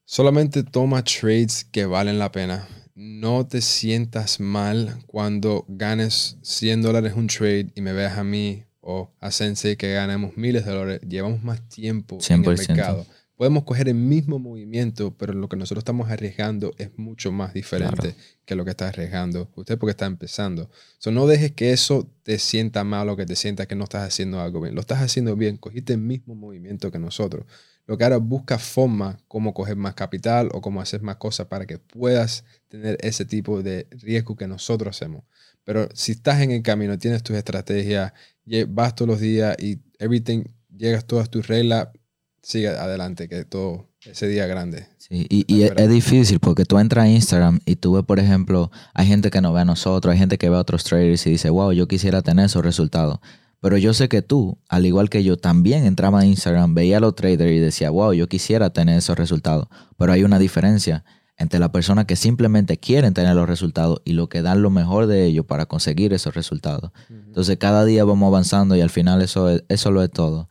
Solamente 0.04 0.62
toma 0.62 1.02
trades 1.02 1.64
que 1.64 1.86
valen 1.86 2.18
la 2.18 2.32
pena. 2.32 2.68
No 2.94 3.46
te 3.46 3.60
sientas 3.60 4.40
mal 4.40 5.02
cuando 5.06 5.64
ganes 5.68 6.38
100 6.42 6.82
dólares 6.82 7.14
un 7.16 7.26
trade 7.26 7.72
y 7.74 7.80
me 7.80 7.92
veas 7.92 8.18
a 8.18 8.24
mí 8.24 8.64
o 8.82 9.10
a 9.20 9.30
Sensei 9.30 9.76
que 9.76 9.94
ganamos 9.94 10.36
miles 10.36 10.66
de 10.66 10.72
dólares, 10.72 11.00
llevamos 11.08 11.42
más 11.42 11.66
tiempo 11.68 12.18
en 12.28 12.44
el 12.44 12.58
mercado. 12.58 13.06
Podemos 13.36 13.64
coger 13.64 13.88
el 13.88 13.94
mismo 13.94 14.38
movimiento, 14.38 15.16
pero 15.16 15.32
lo 15.32 15.48
que 15.48 15.56
nosotros 15.56 15.80
estamos 15.80 16.10
arriesgando 16.10 16.72
es 16.78 16.96
mucho 16.98 17.32
más 17.32 17.54
diferente 17.54 18.14
que 18.44 18.54
lo 18.54 18.64
que 18.64 18.70
está 18.70 18.88
arriesgando 18.88 19.50
usted 19.56 19.78
porque 19.78 19.92
está 19.92 20.06
empezando. 20.06 20.70
So, 20.98 21.10
no 21.10 21.26
dejes 21.26 21.52
que 21.52 21.72
eso 21.72 22.08
te 22.22 22.38
sienta 22.38 22.84
mal 22.84 23.08
o 23.08 23.16
que 23.16 23.24
te 23.24 23.34
sienta 23.34 23.66
que 23.66 23.74
no 23.74 23.84
estás 23.84 24.06
haciendo 24.06 24.40
algo 24.40 24.60
bien. 24.60 24.74
Lo 24.74 24.80
estás 24.80 25.00
haciendo 25.00 25.34
bien, 25.34 25.56
cogiste 25.56 25.94
el 25.94 26.00
mismo 26.00 26.34
movimiento 26.34 26.90
que 26.90 26.98
nosotros. 26.98 27.46
Lo 27.86 27.98
que 27.98 28.04
ahora 28.04 28.18
busca 28.18 28.58
forma 28.58 29.18
cómo 29.26 29.54
coger 29.54 29.76
más 29.76 29.94
capital 29.94 30.48
o 30.52 30.60
cómo 30.60 30.80
hacer 30.80 31.02
más 31.02 31.16
cosas 31.16 31.46
para 31.46 31.66
que 31.66 31.78
puedas 31.78 32.44
tener 32.68 32.96
ese 33.00 33.24
tipo 33.24 33.62
de 33.62 33.88
riesgo 33.90 34.36
que 34.36 34.46
nosotros 34.46 34.96
hacemos. 34.96 35.24
Pero 35.64 35.88
si 35.94 36.12
estás 36.12 36.40
en 36.42 36.50
el 36.50 36.62
camino, 36.62 36.98
tienes 36.98 37.22
tus 37.22 37.36
estrategias, 37.36 38.12
vas 38.68 38.94
todos 38.94 39.08
los 39.08 39.20
días 39.20 39.56
y 39.60 39.80
everything, 39.98 40.44
llegas 40.76 41.06
todas 41.06 41.30
tus 41.30 41.46
reglas, 41.46 41.88
sigue 42.42 42.68
adelante, 42.68 43.28
que 43.28 43.44
todo 43.44 43.88
ese 44.04 44.26
día 44.26 44.46
grande. 44.46 44.88
Sí, 44.98 45.26
y, 45.28 45.62
es, 45.62 45.88
difícil 45.88 46.40
porque 46.40 46.64
tú 46.64 46.78
entras 46.78 47.04
a 47.04 47.08
Instagram 47.08 47.60
y 47.66 47.76
tú 47.76 47.92
ves, 47.94 48.04
por 48.04 48.18
ejemplo, 48.18 48.70
hay 48.94 49.06
gente 49.06 49.30
que 49.30 49.40
nos 49.40 49.54
ve 49.54 49.60
a 49.60 49.64
nosotros, 49.64 50.12
hay 50.12 50.18
gente 50.18 50.38
que 50.38 50.48
ve 50.48 50.56
a 50.56 50.60
otros 50.60 50.84
traders 50.84 51.26
y 51.26 51.30
dice, 51.30 51.50
wow, 51.50 51.72
yo 51.72 51.86
quisiera 51.86 52.22
tener 52.22 52.46
esos 52.46 52.64
resultados. 52.64 53.20
Pero 53.60 53.76
yo 53.76 53.94
sé 53.94 54.08
que 54.08 54.22
tú, 54.22 54.58
al 54.68 54.86
igual 54.86 55.08
que 55.08 55.22
yo, 55.22 55.36
también 55.36 55.84
entraba 55.84 56.20
a 56.20 56.26
Instagram, 56.26 56.74
veía 56.74 56.96
a 56.96 57.00
los 57.00 57.14
traders 57.14 57.52
y 57.52 57.60
decía, 57.60 57.90
wow, 57.90 58.12
yo 58.12 58.28
quisiera 58.28 58.70
tener 58.70 58.98
esos 58.98 59.16
resultados. 59.16 59.68
Pero 59.96 60.12
hay 60.12 60.24
una 60.24 60.40
diferencia 60.40 61.04
entre 61.42 61.58
las 61.58 61.70
personas 61.70 62.04
que 62.04 62.14
simplemente 62.14 62.78
quieren 62.78 63.14
tener 63.14 63.34
los 63.34 63.48
resultados 63.48 64.00
y 64.04 64.12
lo 64.12 64.28
que 64.28 64.42
dan 64.42 64.62
lo 64.62 64.70
mejor 64.70 65.08
de 65.08 65.24
ellos 65.26 65.44
para 65.44 65.66
conseguir 65.66 66.12
esos 66.12 66.34
resultados. 66.34 66.92
Entonces 67.10 67.56
cada 67.58 67.84
día 67.84 68.04
vamos 68.04 68.28
avanzando 68.28 68.76
y 68.76 68.80
al 68.80 68.90
final 68.90 69.20
eso, 69.20 69.50
eso 69.68 69.90
lo 69.90 70.02
es 70.04 70.10
todo. 70.10 70.48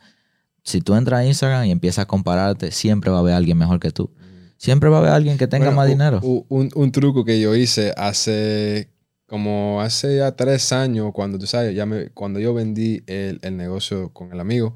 Si 0.63 0.81
tú 0.81 0.95
entras 0.95 1.21
a 1.21 1.25
Instagram 1.25 1.65
y 1.65 1.71
empiezas 1.71 2.03
a 2.03 2.07
compararte, 2.07 2.71
siempre 2.71 3.09
va 3.09 3.17
a 3.17 3.19
haber 3.21 3.33
alguien 3.33 3.57
mejor 3.57 3.79
que 3.79 3.91
tú. 3.91 4.11
Siempre 4.57 4.89
va 4.89 4.97
a 4.97 4.99
haber 4.99 5.11
alguien 5.13 5.37
que 5.37 5.47
tenga 5.47 5.71
más 5.71 5.87
dinero. 5.87 6.19
Un, 6.21 6.91
truco 6.91 7.23
que 7.23 7.39
yo 7.39 7.55
hice 7.55 7.93
hace 7.95 8.91
como 9.27 9.81
hace 9.81 10.17
ya 10.17 10.35
tres 10.35 10.73
años, 10.73 11.11
cuando 11.13 11.39
tú 11.39 11.47
sabes, 11.47 11.73
ya 11.73 11.85
me, 11.85 12.09
cuando 12.09 12.41
yo 12.41 12.53
vendí 12.53 13.01
el, 13.07 13.39
negocio 13.55 14.11
con 14.11 14.33
el 14.33 14.41
amigo, 14.41 14.75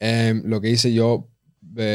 em, 0.00 0.42
lo 0.44 0.60
que 0.60 0.70
hice 0.70 0.92
yo 0.92 1.31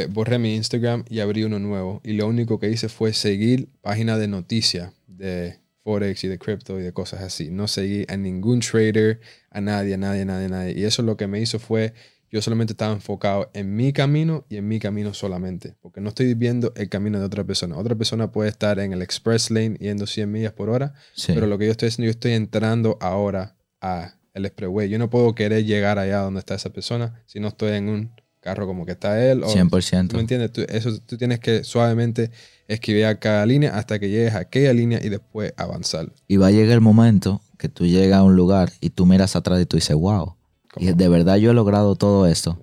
borré 0.10 0.40
mi 0.40 0.56
Instagram 0.56 1.06
y 1.10 1.20
abrí 1.20 1.44
uno 1.44 1.60
nuevo. 1.60 2.02
Y 2.04 2.14
lo 2.14 2.28
único 2.28 2.60
que 2.60 2.70
hice 2.70 2.90
fue 2.90 3.14
seguir 3.14 3.70
páginas 3.82 4.20
de 4.20 4.28
noticias 4.28 4.94
de 5.08 5.60
Forex 5.84 6.24
y 6.24 6.28
de 6.28 6.38
cripto 6.38 6.80
y 6.80 6.84
de 6.84 6.92
cosas 6.94 7.22
así. 7.22 7.50
No 7.50 7.68
seguí 7.68 8.06
a 8.10 8.18
ningún 8.18 8.60
trader, 8.60 9.22
a 9.50 9.62
nadie, 9.62 9.94
a 9.94 9.98
nadie, 9.98 10.24
a 10.24 10.26
nadie, 10.26 10.46
a 10.46 10.50
nadie. 10.50 10.74
Y 10.78 10.84
eso 10.84 11.02
lo 11.02 11.16
que 11.16 11.28
me 11.28 11.40
hizo 11.40 11.60
fue, 11.60 11.94
yo 12.30 12.42
solamente 12.42 12.74
estaba 12.74 12.94
enfocado 12.94 13.50
en 13.54 13.76
mi 13.76 13.94
camino 13.94 14.46
y 14.50 14.58
en 14.58 14.68
mi 14.68 14.80
camino 14.80 15.14
solamente. 15.14 15.76
Porque 15.82 16.02
no 16.02 16.10
estoy 16.10 16.34
viendo 16.34 16.74
el 16.76 16.90
camino 16.90 17.20
de 17.20 17.26
otra 17.26 17.46
persona. 17.46 17.78
Otra 17.78 17.96
persona 17.96 18.32
puede 18.32 18.50
estar 18.50 18.80
en 18.80 18.94
el 18.94 19.02
express 19.02 19.50
lane 19.50 19.78
yendo 19.80 20.08
100 20.08 20.32
millas 20.32 20.54
por 20.54 20.70
hora. 20.70 20.94
Pero 21.28 21.48
lo 21.48 21.58
que 21.58 21.66
yo 21.66 21.72
estoy 21.72 21.88
haciendo, 21.90 22.08
yo 22.08 22.12
estoy 22.12 22.34
entrando 22.34 22.98
ahora 23.00 23.56
a 23.80 24.18
el 24.34 24.46
expressway. 24.46 24.90
Yo 24.90 25.00
no 25.00 25.10
puedo 25.10 25.34
querer 25.36 25.66
llegar 25.66 26.00
allá 26.00 26.20
donde 26.20 26.40
está 26.40 26.56
esa 26.56 26.72
persona 26.72 27.24
si 27.26 27.40
no 27.40 27.48
estoy 27.48 27.74
en 27.74 27.90
un 27.90 28.12
carro 28.40 28.68
como 28.68 28.86
que 28.86 28.94
está 28.94 29.24
él. 29.24 29.44
O, 29.44 29.48
100%. 29.48 30.14
¿Me 30.14 30.22
entiendes? 30.22 30.52
Tú, 30.52 30.62
eso, 30.68 30.98
tú 31.06 31.18
tienes 31.18 31.40
que 31.40 31.64
suavemente 31.64 32.32
esquivar 32.68 33.20
cada 33.20 33.46
línea 33.46 33.78
hasta 33.78 34.00
que 34.00 34.10
llegues 34.10 34.34
a 34.34 34.40
aquella 34.40 34.74
línea 34.74 35.00
y 35.04 35.10
después 35.10 35.54
avanzar. 35.58 36.12
Y 36.28 36.38
va 36.38 36.48
a 36.48 36.52
llegar 36.52 36.74
el 36.74 36.82
momento 36.82 37.42
que 37.58 37.70
tú 37.70 37.86
llegas 37.86 38.20
a 38.20 38.24
un 38.24 38.36
lugar 38.36 38.72
y 38.82 38.90
tú 38.92 39.06
miras 39.06 39.36
atrás 39.36 39.62
y 39.62 39.66
tú 39.66 39.78
dices, 39.78 39.96
wow, 39.96 40.36
y 40.80 40.92
de 40.92 41.10
verdad 41.10 41.38
yo 41.38 41.52
he 41.52 41.54
logrado 41.54 41.96
todo 41.96 42.28
esto. 42.28 42.60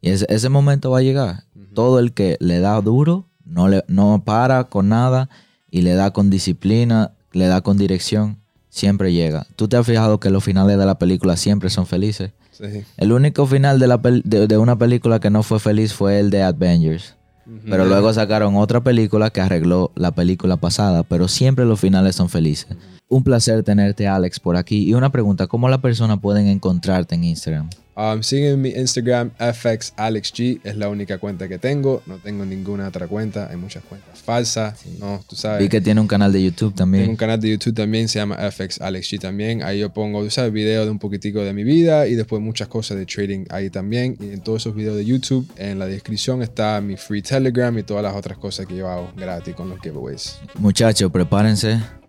Y 0.00 0.10
ese, 0.10 0.26
ese, 0.28 0.48
momento 0.48 0.90
va 0.90 0.98
a 0.98 1.02
llegar. 1.02 1.44
Todo 1.74 2.00
el 2.00 2.12
que 2.12 2.36
le 2.40 2.58
da 2.58 2.80
duro, 2.80 3.28
no, 3.44 3.68
le, 3.68 3.84
no 3.86 4.22
para 4.24 4.64
con 4.64 4.88
nada 4.88 5.30
y 5.70 5.82
le 5.82 5.94
da 5.94 6.10
con 6.10 6.28
disciplina, 6.28 7.12
le 7.32 7.46
da 7.46 7.60
con 7.60 7.78
dirección, 7.78 8.38
siempre 8.68 9.12
llega. 9.12 9.46
¿Tú 9.56 9.68
te 9.68 9.76
has 9.76 9.86
fijado 9.86 10.18
que 10.18 10.30
los 10.30 10.42
finales 10.42 10.76
de 10.76 10.86
la 10.86 10.98
película 10.98 11.36
siempre 11.36 11.70
son 11.70 11.86
felices? 11.86 12.32
El 12.96 13.12
único 13.12 13.46
final 13.46 13.78
de, 13.78 13.86
la 13.86 13.98
de, 13.98 14.58
una 14.58 14.76
película 14.76 15.20
que 15.20 15.30
no 15.30 15.42
fue 15.42 15.58
feliz 15.58 15.92
fue 15.92 16.20
el 16.20 16.30
de 16.30 16.42
Avengers. 16.42 17.16
Pero 17.68 17.86
luego 17.86 18.12
sacaron 18.12 18.56
otra 18.56 18.82
película 18.82 19.30
que 19.30 19.40
arregló 19.40 19.90
la 19.96 20.12
película 20.12 20.56
pasada, 20.56 21.02
pero 21.02 21.26
siempre 21.28 21.64
los 21.64 21.80
finales 21.80 22.14
son 22.16 22.28
felices. 22.28 22.76
Un 23.12 23.22
placer 23.24 23.62
tenerte, 23.62 24.08
Alex, 24.08 24.40
por 24.40 24.56
aquí. 24.56 24.88
Y 24.88 24.94
una 24.94 25.12
pregunta, 25.12 25.46
¿cómo 25.46 25.68
la 25.68 25.82
persona 25.82 26.18
pueden 26.18 26.46
encontrarte 26.46 27.14
en 27.14 27.24
Instagram? 27.24 27.68
Um, 27.94 28.22
siguen 28.22 28.62
mi 28.62 28.70
Instagram, 28.70 29.32
FXAlexG, 29.36 30.60
es 30.64 30.76
la 30.78 30.88
única 30.88 31.18
cuenta 31.18 31.46
que 31.46 31.58
tengo. 31.58 32.02
No 32.06 32.16
tengo 32.16 32.46
ninguna 32.46 32.88
otra 32.88 33.06
cuenta, 33.06 33.50
hay 33.50 33.58
muchas 33.58 33.82
cuentas 33.84 34.22
falsas. 34.22 34.80
No, 34.98 35.22
tú 35.28 35.36
sabes. 35.36 35.60
Vi 35.60 35.68
que 35.68 35.82
tiene 35.82 36.00
un 36.00 36.06
canal 36.06 36.32
de 36.32 36.42
YouTube 36.42 36.74
también. 36.74 37.02
Tengo 37.02 37.10
un 37.10 37.18
canal 37.18 37.38
de 37.38 37.50
YouTube 37.50 37.74
también, 37.74 38.08
se 38.08 38.18
llama 38.18 38.50
FXAlexG 38.50 39.20
también. 39.20 39.62
Ahí 39.62 39.80
yo 39.80 39.92
pongo, 39.92 40.24
tú 40.24 40.30
sabes, 40.30 40.50
videos 40.50 40.86
de 40.86 40.90
un 40.90 40.98
poquitico 40.98 41.40
de 41.40 41.52
mi 41.52 41.64
vida 41.64 42.06
y 42.06 42.14
después 42.14 42.40
muchas 42.40 42.68
cosas 42.68 42.96
de 42.96 43.04
trading 43.04 43.44
ahí 43.50 43.68
también. 43.68 44.16
Y 44.20 44.32
en 44.32 44.40
todos 44.40 44.62
esos 44.62 44.74
videos 44.74 44.96
de 44.96 45.04
YouTube, 45.04 45.46
en 45.58 45.78
la 45.78 45.84
descripción 45.84 46.40
está 46.40 46.80
mi 46.80 46.96
free 46.96 47.20
Telegram 47.20 47.76
y 47.76 47.82
todas 47.82 48.02
las 48.04 48.16
otras 48.16 48.38
cosas 48.38 48.64
que 48.64 48.74
yo 48.74 48.88
hago 48.88 49.12
gratis 49.14 49.54
con 49.54 49.68
los 49.68 49.78
giveaways. 49.82 50.38
Muchachos, 50.58 51.12
prepárense 51.12 51.78